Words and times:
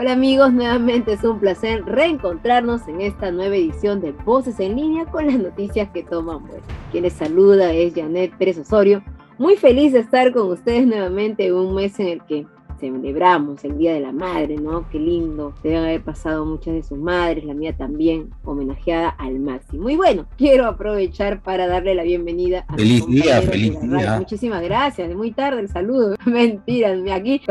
Hola 0.00 0.12
amigos, 0.12 0.50
nuevamente 0.54 1.12
es 1.12 1.24
un 1.24 1.38
placer 1.38 1.84
reencontrarnos 1.84 2.88
en 2.88 3.02
esta 3.02 3.30
nueva 3.30 3.54
edición 3.56 4.00
de 4.00 4.12
Voces 4.12 4.58
en 4.58 4.76
línea 4.76 5.04
con 5.04 5.26
las 5.26 5.38
noticias 5.38 5.90
que 5.90 6.02
toman 6.02 6.46
vuelo. 6.46 6.62
Quien 6.90 7.02
les 7.02 7.12
saluda 7.12 7.74
es 7.74 7.94
Janet 7.94 8.34
Pérez 8.38 8.56
Osorio. 8.56 9.04
Muy 9.36 9.56
feliz 9.56 9.92
de 9.92 9.98
estar 9.98 10.32
con 10.32 10.52
ustedes 10.52 10.86
nuevamente 10.86 11.48
en 11.48 11.52
un 11.52 11.74
mes 11.74 12.00
en 12.00 12.08
el 12.08 12.24
que 12.24 12.46
celebramos 12.80 13.62
el 13.64 13.76
Día 13.76 13.92
de 13.92 14.00
la 14.00 14.12
Madre, 14.12 14.56
¿no? 14.56 14.88
Qué 14.90 14.98
lindo. 14.98 15.54
Deben 15.62 15.84
haber 15.84 16.02
pasado 16.02 16.46
muchas 16.46 16.74
de 16.74 16.82
sus 16.82 16.98
madres, 16.98 17.44
la 17.44 17.54
mía 17.54 17.76
también, 17.76 18.30
homenajeada 18.44 19.10
al 19.10 19.38
máximo. 19.38 19.90
Y 19.90 19.96
bueno, 19.96 20.26
quiero 20.38 20.66
aprovechar 20.66 21.42
para 21.42 21.66
darle 21.66 21.94
la 21.94 22.02
bienvenida 22.02 22.64
a 22.68 22.72
mi 22.72 22.78
Feliz 22.78 23.06
día, 23.06 23.42
feliz 23.42 23.80
día. 23.80 24.18
Muchísimas 24.18 24.62
gracias, 24.62 25.14
muy 25.14 25.32
tarde 25.32 25.60
el 25.60 25.68
saludo. 25.68 26.16
Mentiras, 26.24 26.98
me 26.98 27.12
aquí 27.12 27.42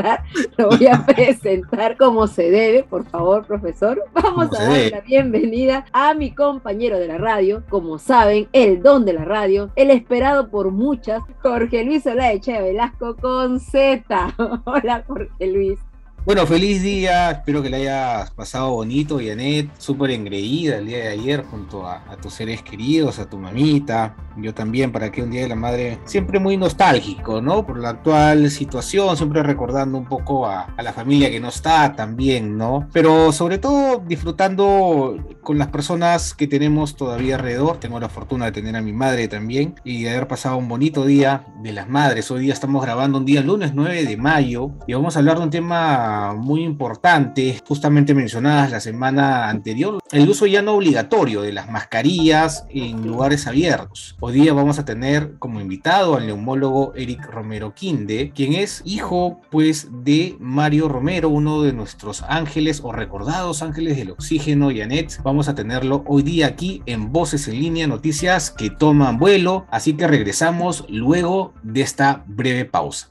lo 0.57 0.69
voy 0.69 0.87
a 0.87 1.05
presentar 1.05 1.95
como 1.97 2.25
se 2.27 2.49
debe, 2.49 2.83
por 2.83 3.05
favor, 3.05 3.45
profesor. 3.45 4.03
Vamos 4.13 4.49
a 4.59 4.63
darle 4.63 4.89
la 4.89 5.01
bienvenida 5.01 5.85
a 5.93 6.13
mi 6.15 6.31
compañero 6.31 6.97
de 6.97 7.07
la 7.07 7.17
radio, 7.17 7.63
como 7.69 7.99
saben, 7.99 8.47
el 8.51 8.81
don 8.81 9.05
de 9.05 9.13
la 9.13 9.25
radio, 9.25 9.69
el 9.75 9.91
esperado 9.91 10.49
por 10.49 10.71
muchas, 10.71 11.21
Jorge 11.41 11.83
Luis 11.83 12.05
Olaeche 12.07 12.59
Velasco 12.61 13.15
con 13.15 13.59
Z. 13.59 14.33
Hola, 14.65 15.03
Jorge 15.07 15.18
Luis. 15.39 15.79
Bueno, 16.25 16.45
feliz 16.45 16.83
día, 16.83 17.31
espero 17.31 17.63
que 17.63 17.69
le 17.69 17.77
hayas 17.77 18.29
pasado 18.31 18.71
bonito, 18.71 19.19
Janet, 19.19 19.69
súper 19.77 20.11
engreída 20.11 20.77
el 20.77 20.85
día 20.85 20.97
de 20.97 21.07
ayer 21.07 21.43
junto 21.43 21.87
a, 21.87 22.03
a 22.11 22.17
tus 22.17 22.33
seres 22.33 22.61
queridos, 22.61 23.19
a 23.19 23.29
tu 23.29 23.37
mamita, 23.37 24.15
yo 24.37 24.53
también, 24.53 24.91
para 24.91 25.11
que 25.11 25.23
un 25.23 25.31
día 25.31 25.41
de 25.41 25.47
la 25.47 25.55
madre 25.55 25.99
siempre 26.05 26.39
muy 26.39 26.57
nostálgico, 26.57 27.41
¿no? 27.41 27.65
Por 27.65 27.79
la 27.79 27.89
actual 27.89 28.51
situación, 28.51 29.15
siempre 29.17 29.43
recordando 29.43 29.97
un 29.97 30.05
poco 30.05 30.45
a, 30.45 30.73
a 30.77 30.83
la 30.83 30.93
familia 30.93 31.31
que 31.31 31.39
no 31.39 31.49
está 31.49 31.95
también, 31.95 32.57
¿no? 32.57 32.87
Pero 32.91 33.31
sobre 33.31 33.57
todo 33.57 34.03
disfrutando 34.05 35.17
con 35.41 35.57
las 35.57 35.69
personas 35.69 36.33
que 36.33 36.47
tenemos 36.47 36.95
todavía 36.95 37.35
alrededor, 37.35 37.77
tengo 37.77 37.99
la 37.99 38.09
fortuna 38.09 38.45
de 38.45 38.51
tener 38.51 38.75
a 38.75 38.81
mi 38.81 38.93
madre 38.93 39.27
también 39.27 39.75
y 39.83 40.03
de 40.03 40.11
haber 40.11 40.27
pasado 40.27 40.57
un 40.57 40.67
bonito 40.67 41.05
día 41.05 41.45
de 41.63 41.71
las 41.71 41.89
madres, 41.89 42.29
hoy 42.29 42.41
día 42.41 42.53
estamos 42.53 42.83
grabando 42.83 43.17
un 43.17 43.25
día 43.25 43.41
lunes 43.41 43.71
9 43.73 44.05
de 44.05 44.17
mayo 44.17 44.71
y 44.85 44.93
vamos 44.93 45.15
a 45.15 45.19
hablar 45.19 45.37
de 45.37 45.43
un 45.43 45.49
tema 45.49 46.08
muy 46.35 46.63
importante, 46.63 47.61
justamente 47.67 48.13
mencionadas 48.13 48.71
la 48.71 48.79
semana 48.79 49.49
anterior, 49.49 49.99
el 50.11 50.29
uso 50.29 50.45
ya 50.45 50.61
no 50.61 50.73
obligatorio 50.73 51.41
de 51.41 51.53
las 51.53 51.69
mascarillas 51.69 52.65
en 52.69 53.05
lugares 53.05 53.47
abiertos. 53.47 54.15
Hoy 54.19 54.33
día 54.33 54.53
vamos 54.53 54.79
a 54.79 54.85
tener 54.85 55.35
como 55.39 55.61
invitado 55.61 56.15
al 56.15 56.25
neumólogo 56.25 56.93
Eric 56.95 57.25
Romero 57.25 57.73
Quinde, 57.73 58.31
quien 58.33 58.53
es 58.53 58.81
hijo 58.85 59.39
pues 59.49 59.89
de 59.91 60.35
Mario 60.39 60.89
Romero, 60.89 61.29
uno 61.29 61.61
de 61.61 61.73
nuestros 61.73 62.23
ángeles 62.23 62.81
o 62.83 62.91
recordados 62.91 63.61
ángeles 63.61 63.97
del 63.97 64.11
oxígeno, 64.11 64.69
Janet. 64.75 65.21
Vamos 65.23 65.47
a 65.47 65.55
tenerlo 65.55 66.03
hoy 66.07 66.23
día 66.23 66.47
aquí 66.47 66.81
en 66.85 67.11
Voces 67.11 67.47
en 67.47 67.59
línea, 67.59 67.87
noticias 67.87 68.51
que 68.51 68.69
toman 68.69 69.17
vuelo, 69.17 69.65
así 69.71 69.93
que 69.93 70.07
regresamos 70.07 70.85
luego 70.89 71.53
de 71.63 71.81
esta 71.81 72.23
breve 72.27 72.65
pausa. 72.65 73.09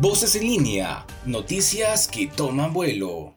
Voces 0.00 0.36
en 0.36 0.42
línea, 0.42 1.04
noticias 1.26 2.08
que 2.08 2.26
toman 2.26 2.72
vuelo. 2.72 3.34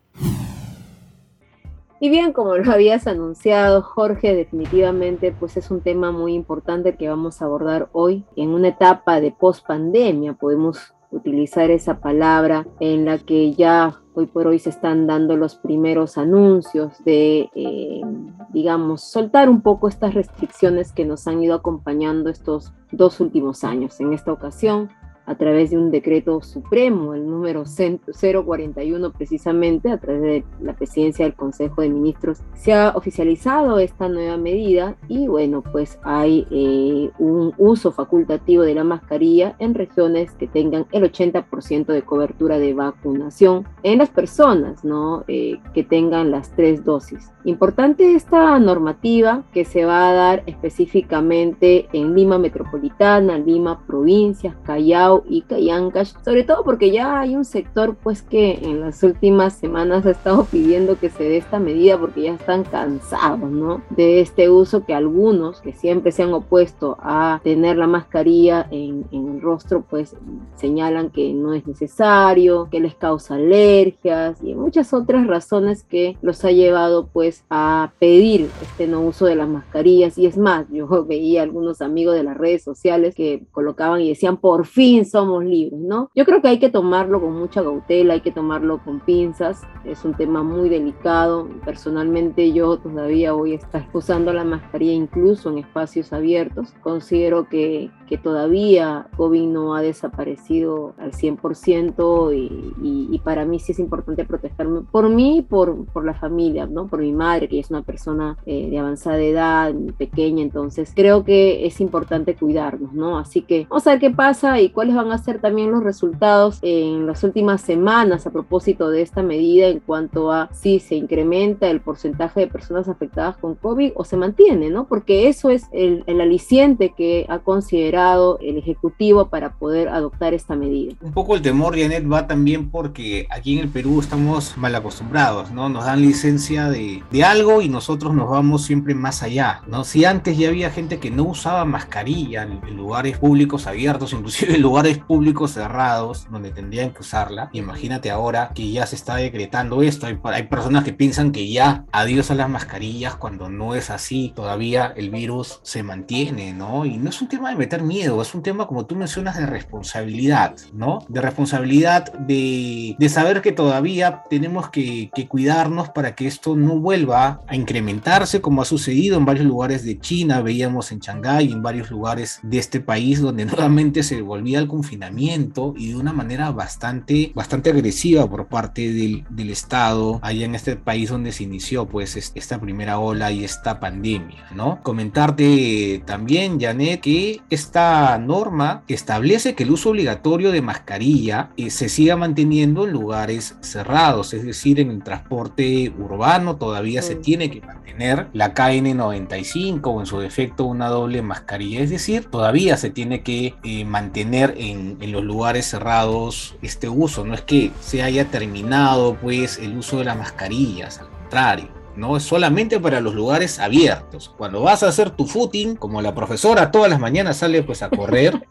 Y 2.00 2.10
bien, 2.10 2.34
como 2.34 2.58
lo 2.58 2.72
habías 2.72 3.06
anunciado, 3.06 3.84
Jorge, 3.84 4.34
definitivamente 4.34 5.32
pues 5.32 5.56
es 5.56 5.70
un 5.70 5.82
tema 5.82 6.12
muy 6.12 6.34
importante 6.34 6.96
que 6.96 7.08
vamos 7.08 7.42
a 7.42 7.46
abordar 7.46 7.90
hoy 7.92 8.26
en 8.36 8.50
una 8.50 8.70
etapa 8.70 9.22
de 9.22 9.32
post-pandemia, 9.32 10.34
podemos 10.34 10.96
utilizar 11.12 11.70
esa 11.70 12.00
palabra 12.00 12.66
en 12.80 13.06
la 13.06 13.20
que 13.20 13.54
ya 13.54 14.02
hoy 14.14 14.26
por 14.26 14.48
hoy 14.48 14.60
se 14.60 14.70
están 14.70 15.08
dando 15.08 15.38
los 15.38 15.56
primeros 15.56 16.18
anuncios 16.18 17.04
de, 17.04 17.50
eh, 17.54 18.02
digamos, 18.50 19.04
soltar 19.04 19.50
un 19.50 19.62
poco 19.62 19.88
estas 19.88 20.14
restricciones 20.14 20.92
que 20.92 21.06
nos 21.06 21.28
han 21.28 21.44
ido 21.44 21.54
acompañando 21.56 22.30
estos 22.30 22.74
dos 22.92 23.20
últimos 23.20 23.64
años. 23.64 24.00
En 24.00 24.14
esta 24.14 24.32
ocasión, 24.32 24.90
a 25.26 25.36
través 25.36 25.72
de 25.72 25.78
un 25.78 25.92
decreto 25.92 26.42
supremo, 26.42 27.14
el 27.14 27.26
número 27.26 27.64
041 27.66 29.12
precisamente, 29.12 29.92
a 29.92 29.98
través 29.98 30.22
de 30.22 30.44
la 30.62 30.74
presidencia 30.74 31.26
del 31.26 31.36
Consejo 31.36 31.82
de 31.82 31.90
Ministros, 31.90 32.40
se 32.54 32.74
ha 32.74 32.94
oficializado 32.96 33.80
esta 33.80 34.10
nueva 34.10 34.38
medida 34.38 34.96
y 35.08 35.28
bueno, 35.28 35.64
pues 35.72 36.00
hay 36.04 36.48
eh, 36.52 37.12
un 37.20 37.54
uso 37.58 37.92
facultativo 37.92 38.64
de 38.64 38.76
la 38.76 38.84
mascarilla 38.84 39.56
en 39.60 39.74
regiones 39.74 40.32
que 40.34 40.48
tengan 40.48 40.86
el 40.92 41.04
80% 41.04 41.86
de 41.86 42.02
cobertura 42.02 42.60
de 42.60 42.74
vacunación 42.74 43.68
en 43.84 44.00
las 44.00 44.10
personas, 44.10 44.84
¿no? 44.84 45.24
Eh, 45.28 45.60
que 45.74 45.84
tengan 45.84 46.32
las 46.32 46.56
tres 46.56 46.84
dosis. 46.84 47.32
Importante 47.44 48.16
esta 48.16 48.60
normativa 48.60 49.44
que 49.54 49.66
se 49.66 49.86
va 49.86 50.10
a 50.10 50.14
dar 50.14 50.44
específicamente 50.46 51.88
en 51.94 52.16
Lima 52.16 52.38
Metropolitana, 52.38 53.38
Lima 53.38 53.86
Provincias, 53.86 54.56
Callao 54.64 55.11
y 55.28 55.42
Cayancash, 55.42 56.14
sobre 56.24 56.44
todo 56.44 56.64
porque 56.64 56.92
ya 56.92 57.20
hay 57.20 57.36
un 57.36 57.46
sector 57.46 57.96
pues 57.96 58.22
que 58.22 58.60
en 58.62 58.82
las 58.82 59.04
últimas 59.04 59.54
semanas 59.54 60.06
ha 60.06 60.12
estado 60.12 60.46
pidiendo 60.46 60.98
que 61.00 61.10
se 61.10 61.24
dé 61.24 61.38
esta 61.38 61.60
medida 61.60 61.98
porque 61.98 62.24
ya 62.24 62.34
están 62.34 62.64
cansados, 62.64 63.50
¿no? 63.50 63.82
De 63.90 64.22
este 64.22 64.50
uso 64.50 64.86
que 64.86 64.94
algunos 64.94 65.62
que 65.62 65.74
siempre 65.74 66.12
se 66.12 66.24
han 66.24 66.34
opuesto 66.34 66.98
a 67.00 67.40
tener 67.44 67.78
la 67.78 67.88
mascarilla 67.88 68.68
en, 68.72 69.06
en 69.12 69.36
el 69.36 69.42
rostro 69.42 69.84
pues 69.90 70.16
señalan 70.56 71.10
que 71.10 71.34
no 71.34 71.54
es 71.54 71.68
necesario, 71.68 72.68
que 72.72 72.80
les 72.80 72.96
causa 72.96 73.36
alergias 73.36 74.38
y 74.44 74.56
muchas 74.56 74.94
otras 74.94 75.28
razones 75.28 75.84
que 75.84 76.18
los 76.22 76.44
ha 76.46 76.52
llevado 76.52 77.08
pues 77.08 77.44
a 77.50 77.92
pedir 78.00 78.50
este 78.62 78.88
no 78.88 79.02
uso 79.02 79.26
de 79.26 79.36
las 79.36 79.48
mascarillas 79.48 80.18
y 80.18 80.26
es 80.26 80.38
más, 80.38 80.66
yo 80.72 80.88
veía 81.08 81.44
algunos 81.44 81.82
amigos 81.82 82.16
de 82.16 82.24
las 82.24 82.38
redes 82.38 82.64
sociales 82.64 83.16
que 83.16 83.44
colocaban 83.52 84.02
y 84.02 84.10
decían 84.10 84.38
por 84.38 84.66
fin 84.66 85.01
somos 85.06 85.44
libres, 85.44 85.80
¿no? 85.80 86.10
Yo 86.16 86.26
creo 86.26 86.42
que 86.42 86.48
hay 86.48 86.60
que 86.60 86.70
tomarlo 86.70 87.22
con 87.22 87.38
mucha 87.38 87.62
cautela, 87.62 88.14
hay 88.14 88.22
que 88.22 88.32
tomarlo 88.32 88.84
con 88.84 89.00
pinzas, 89.00 89.62
es 89.86 90.04
un 90.06 90.14
tema 90.14 90.44
muy 90.44 90.70
delicado, 90.70 91.48
personalmente 91.66 92.52
yo 92.54 92.78
todavía 92.78 93.34
voy 93.34 93.54
a 93.54 93.58
estar 93.58 93.88
usando 93.94 94.34
la 94.34 94.44
mascarilla 94.44 94.94
incluso 94.94 95.50
en 95.50 95.60
espacios 95.60 96.14
abiertos, 96.14 96.74
considero 96.82 97.48
que, 97.48 97.90
que 98.12 98.18
todavía 98.18 99.08
COVID 99.16 99.48
no 99.48 99.74
ha 99.74 99.82
desaparecido 99.82 100.96
al 100.98 101.14
100% 101.14 102.36
y, 102.36 102.74
y, 102.84 103.08
y 103.10 103.20
para 103.20 103.46
mí 103.46 103.58
sí 103.58 103.72
es 103.72 103.80
importante 103.80 104.26
protegerme 104.26 104.82
por 104.82 105.08
mí 105.08 105.38
y 105.38 105.42
por, 105.44 105.86
por 105.86 106.04
la 106.04 106.14
familia, 106.14 106.66
¿no? 106.66 106.88
Por 106.88 107.00
mi 107.00 107.14
madre, 107.14 107.48
que 107.48 107.58
es 107.58 107.70
una 107.70 107.84
persona 107.84 108.38
eh, 108.46 108.70
de 108.70 108.78
avanzada 108.78 109.18
edad, 109.22 109.74
pequeña, 109.98 110.44
entonces 110.44 110.92
creo 110.94 111.24
que 111.24 111.66
es 111.66 111.80
importante 111.80 112.36
cuidarnos, 112.36 112.92
¿no? 112.92 113.18
Así 113.18 113.44
que 113.44 113.66
vamos 113.70 113.88
a 113.88 113.92
ver 113.92 114.02
qué 114.02 114.12
pasa 114.12 114.60
y 114.60 114.72
cuáles 114.72 114.96
van 114.96 115.14
a 115.14 115.18
ser 115.18 115.40
también 115.40 115.72
los 115.72 115.82
resultados 115.82 116.60
en 116.64 117.08
las 117.08 117.24
últimas 117.24 117.62
semanas 117.62 118.28
a 118.28 118.32
propósito 118.32 118.90
de 118.90 119.04
esta 119.04 119.24
medida 119.24 119.70
en 119.70 119.80
cuanto 119.80 120.34
a 120.34 120.50
si 120.52 120.82
se 120.82 120.96
incrementa 120.96 121.70
el 121.70 121.80
porcentaje 121.80 122.42
de 122.42 122.48
personas 122.48 122.90
afectadas 122.90 123.38
con 123.38 123.56
COVID 123.56 123.94
o 123.96 124.04
se 124.04 124.18
mantiene, 124.18 124.70
¿no? 124.70 124.84
Porque 124.84 125.30
eso 125.30 125.50
es 125.50 125.68
el, 125.72 126.04
el 126.08 126.20
aliciente 126.20 126.90
que 126.90 127.26
ha 127.30 127.40
considerado 127.40 128.01
el 128.42 128.58
Ejecutivo 128.58 129.28
para 129.30 129.54
poder 129.54 129.90
adoptar 129.90 130.34
esta 130.34 130.56
medida? 130.56 130.96
Un 131.02 131.14
poco 131.14 131.36
el 131.36 131.42
temor, 131.42 131.78
Janet, 131.78 132.06
va 132.12 132.28
también 132.28 132.70
porque 132.70 133.28
aquí 133.30 133.58
en 133.58 133.60
el 133.60 133.70
Perú 133.70 134.00
estamos 134.00 134.58
mal 134.58 134.76
acostumbrados, 134.76 135.52
¿no? 135.52 135.70
Nos 135.70 135.86
dan 135.86 136.02
licencia 136.02 136.70
de, 136.70 137.04
de 137.12 137.24
algo 137.24 137.62
y 137.62 137.70
nosotros 137.70 138.14
nos 138.14 138.30
vamos 138.30 138.64
siempre 138.64 138.96
más 138.96 139.24
allá, 139.24 139.62
¿no? 139.68 139.84
Si 139.84 140.06
antes 140.06 140.38
ya 140.38 140.50
había 140.50 140.70
gente 140.70 141.00
que 141.00 141.12
no 141.12 141.24
usaba 141.24 141.66
mascarilla 141.66 142.44
en, 142.44 142.62
en 142.68 142.78
lugares 142.78 143.18
públicos 143.18 143.68
abiertos, 143.68 144.14
inclusive 144.22 144.56
en 144.56 144.62
lugares 144.62 144.98
públicos 144.98 145.52
cerrados, 145.52 146.28
donde 146.32 146.52
tendrían 146.52 146.92
que 146.92 147.02
usarla, 147.02 147.50
imagínate 147.54 148.12
ahora 148.12 148.52
que 148.54 148.72
ya 148.72 148.86
se 148.86 148.96
está 148.96 149.16
decretando 149.16 149.82
esto, 149.82 150.08
hay, 150.08 150.20
hay 150.24 150.44
personas 150.44 150.84
que 150.84 150.94
piensan 150.94 151.32
que 151.32 151.50
ya 151.52 151.86
adiós 151.92 152.32
a 152.32 152.36
las 152.36 152.50
mascarillas 152.50 153.16
cuando 153.16 153.50
no 153.50 153.76
es 153.76 153.90
así, 153.90 154.34
todavía 154.36 154.94
el 154.96 155.10
virus 155.10 155.60
se 155.64 155.84
mantiene, 155.84 156.54
¿no? 156.54 156.86
Y 156.86 156.98
no 156.98 157.10
es 157.10 157.22
un 157.22 157.28
tema 157.28 157.50
de 157.50 157.56
meter 157.56 157.84
miedo, 157.92 158.22
es 158.22 158.34
un 158.34 158.42
tema, 158.42 158.68
como 158.68 158.86
tú 158.86 158.96
mencionas, 158.96 159.38
de 159.38 159.46
responsabilidad, 159.46 160.56
¿no? 160.74 161.00
De 161.10 161.22
responsabilidad 161.22 162.14
de, 162.14 162.96
de 162.98 163.10
saber 163.10 163.42
que 163.42 163.52
todavía 163.52 164.24
tenemos 164.30 164.70
que, 164.70 165.12
cuidarnos 165.28 165.90
para 165.90 166.16
que 166.16 166.26
esto 166.26 166.56
no 166.56 166.80
vuelva 166.80 167.42
a 167.48 167.56
incrementarse 167.56 168.42
como 168.42 168.62
ha 168.62 168.66
sucedido 168.66 169.18
en 169.18 169.26
varios 169.26 169.46
lugares 169.46 169.84
de 169.84 170.00
China, 170.00 170.42
veíamos 170.42 170.92
en 170.92 171.00
Shanghái, 171.00 171.52
en 171.52 171.62
varios 171.62 171.92
lugares 171.92 172.40
de 172.44 172.58
este 172.58 172.80
país 172.80 173.22
donde 173.22 173.46
nuevamente 173.52 174.04
se 174.04 174.22
volvía 174.22 174.60
al 174.60 174.68
confinamiento 174.68 175.74
y 175.78 175.90
de 175.90 175.98
una 175.98 176.14
manera 176.14 176.52
bastante, 176.52 177.32
bastante 177.36 177.72
agresiva 177.72 178.30
por 178.30 178.48
parte 178.48 178.94
del, 178.94 179.26
del 179.30 179.50
Estado 179.50 180.20
allá 180.22 180.46
en 180.46 180.56
este 180.56 180.78
país 180.78 181.10
donde 181.10 181.34
se 181.34 181.44
inició 181.44 181.88
pues 181.88 182.16
esta 182.16 182.60
primera 182.60 183.00
ola 183.00 183.32
y 183.32 183.44
esta 183.44 183.80
pandemia, 183.80 184.46
¿no? 184.56 184.82
Comentarte 184.82 186.04
también, 186.06 186.60
Janet, 186.60 187.02
que 187.02 187.42
esta 187.72 188.18
norma 188.18 188.84
establece 188.90 189.56
que 189.56 189.64
el 189.64 189.72
uso 189.72 189.92
obligatorio 189.92 190.52
de 190.52 190.62
mascarilla 190.62 191.52
eh, 191.56 191.70
se 191.70 191.88
siga 191.88 192.18
manteniendo 192.18 192.84
en 192.84 192.92
lugares 192.92 193.56
cerrados, 193.62 194.34
es 194.34 194.44
decir, 194.44 194.82
en 194.82 194.92
el 194.92 195.02
transporte 195.02 195.90
urbano 195.98 196.58
todavía 196.58 197.02
se 197.02 197.16
tiene 197.16 197.50
que 197.50 197.62
mantener 197.62 198.28
la 198.34 198.54
KN95 198.54 199.80
o 199.86 200.02
en 200.02 200.06
su 200.06 200.20
defecto 200.20 200.66
una 200.66 200.90
doble 200.90 201.22
mascarilla, 201.22 201.80
es 201.80 201.92
decir, 201.92 202.26
todavía 202.26 202.76
se 202.76 202.90
tiene 202.90 203.22
que 203.22 203.56
eh, 203.64 203.86
mantener 203.86 204.54
en, 204.58 204.98
en 205.00 205.14
los 205.14 205.24
lugares 205.24 205.66
cerrados 205.66 206.58
este 206.62 206.90
uso, 206.90 207.26
no 207.26 207.34
es 207.34 207.42
que 207.42 207.72
se 207.80 208.04
haya 208.04 208.26
terminado 208.26 209.16
pues 209.16 209.60
el 209.60 209.78
uso 209.78 210.00
de 210.00 210.04
las 210.04 210.18
mascarillas, 210.18 211.00
al 211.00 211.08
contrario. 211.08 211.81
No 211.96 212.18
es 212.18 212.24
solamente 212.24 212.80
para 212.80 213.02
los 213.02 213.14
lugares 213.14 213.60
abiertos. 213.60 214.34
Cuando 214.38 214.62
vas 214.62 214.84
a 214.84 214.88
hacer 214.88 215.10
tu 215.12 215.26
footing, 215.26 215.76
como 215.76 216.02
la 216.02 216.16
profesora 216.16 216.72
todas 216.72 216.90
las 216.90 217.00
mañanas 217.00 217.38
sale 217.38 217.64
pues 217.64 217.82
a 217.82 217.90
correr, 217.90 218.48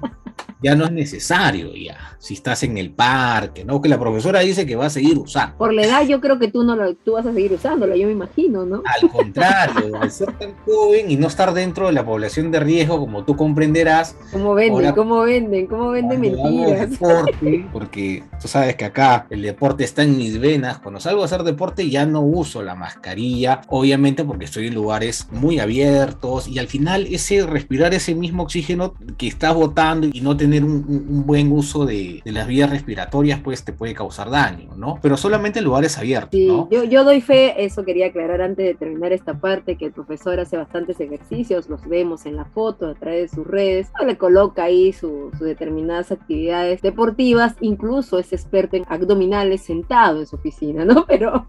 ya 0.62 0.74
no 0.74 0.84
es 0.84 0.92
necesario 0.92 1.72
ya. 1.74 2.16
Si 2.18 2.34
estás 2.34 2.62
en 2.62 2.76
el 2.78 2.90
parque, 2.90 3.64
¿no? 3.64 3.80
Que 3.80 3.88
la 3.88 3.98
profesora 3.98 4.40
dice 4.40 4.66
que 4.66 4.76
va 4.76 4.86
a 4.86 4.90
seguir 4.90 5.18
usando. 5.18 5.56
Por 5.56 5.72
la 5.72 5.82
edad 5.84 6.06
yo 6.06 6.20
creo 6.20 6.38
que 6.38 6.48
tú 6.48 6.62
no 6.62 6.76
lo, 6.76 6.94
tú 6.94 7.12
vas 7.12 7.26
a 7.26 7.32
seguir 7.32 7.52
usándolo, 7.52 7.96
yo 7.96 8.06
me 8.06 8.12
imagino, 8.12 8.64
¿no? 8.66 8.82
Al 9.00 9.10
contrario, 9.10 9.96
al 10.00 10.10
ser 10.10 10.32
tan 10.38 10.54
joven 10.66 11.10
y 11.10 11.16
no 11.16 11.28
estar 11.28 11.52
dentro 11.54 11.86
de 11.86 11.92
la 11.92 12.04
población 12.04 12.50
de 12.50 12.60
riesgo, 12.60 12.98
como 13.00 13.24
tú 13.24 13.36
comprenderás. 13.36 14.16
¿Cómo 14.32 14.54
venden? 14.54 14.74
ahora- 14.74 14.94
¿Cómo 14.94 15.20
venden? 15.22 15.66
¿Cómo 15.66 15.90
venden 15.90 16.20
mentiras? 16.20 16.90
deporte, 16.90 17.66
porque 17.72 18.22
tú 18.40 18.48
sabes 18.48 18.76
que 18.76 18.84
acá 18.84 19.26
el 19.30 19.42
deporte 19.42 19.84
está 19.84 20.02
en 20.02 20.16
mis 20.16 20.38
venas. 20.38 20.78
Cuando 20.78 21.00
salgo 21.00 21.22
a 21.22 21.24
hacer 21.24 21.42
deporte 21.42 21.88
ya 21.88 22.04
no 22.06 22.20
uso 22.20 22.62
la 22.62 22.74
mascarilla, 22.74 23.62
obviamente 23.68 24.24
porque 24.24 24.44
estoy 24.44 24.66
en 24.66 24.74
lugares 24.74 25.26
muy 25.30 25.58
abiertos 25.58 26.48
y 26.48 26.58
al 26.58 26.66
final 26.68 27.06
ese 27.10 27.46
respirar 27.46 27.94
ese 27.94 28.14
mismo 28.14 28.42
oxígeno 28.42 28.94
que 29.16 29.26
estás 29.28 29.54
botando 29.54 30.08
y 30.12 30.20
no 30.20 30.36
tener 30.50 30.64
un, 30.64 31.24
buen 31.26 31.52
uso 31.52 31.86
de, 31.86 32.20
de 32.24 32.32
las 32.32 32.46
vías 32.48 32.68
respiratorias 32.70 33.40
pues 33.40 33.62
te 33.64 33.72
puede 33.72 33.94
causar 33.94 34.30
daño, 34.30 34.70
¿no? 34.76 34.98
Pero 35.00 35.16
solamente 35.16 35.60
en 35.60 35.64
lugares 35.64 35.96
abiertos, 35.98 36.30
Sí, 36.32 36.46
¿no? 36.46 36.68
yo, 36.70 36.84
yo 36.84 37.04
doy 37.04 37.20
fe, 37.20 37.64
eso 37.64 37.84
quería 37.84 38.06
aclarar 38.06 38.42
antes 38.42 38.64
de 38.66 38.74
terminar 38.74 39.12
esta 39.12 39.38
parte, 39.38 39.76
que 39.76 39.86
el 39.86 39.92
profesor 39.92 40.40
hace 40.40 40.56
bastantes 40.56 40.98
ejercicios, 41.00 41.68
los 41.68 41.86
vemos 41.88 42.26
en 42.26 42.36
la 42.36 42.44
foto 42.46 42.88
a 42.88 42.94
través 42.94 43.30
de 43.30 43.36
sus 43.36 43.46
redes, 43.46 43.88
le 44.04 44.16
coloca 44.16 44.64
ahí 44.64 44.92
su- 44.92 45.30
sus 45.38 45.46
determinadas 45.46 46.10
actividades 46.10 46.82
deportivas, 46.82 47.54
incluso 47.60 48.18
es 48.18 48.32
experto 48.32 48.76
en 48.76 48.84
abdominales 48.88 49.60
sentado 49.62 50.20
en 50.20 50.26
su 50.26 50.36
oficina, 50.36 50.84
¿no? 50.84 51.06
Pero, 51.20 51.46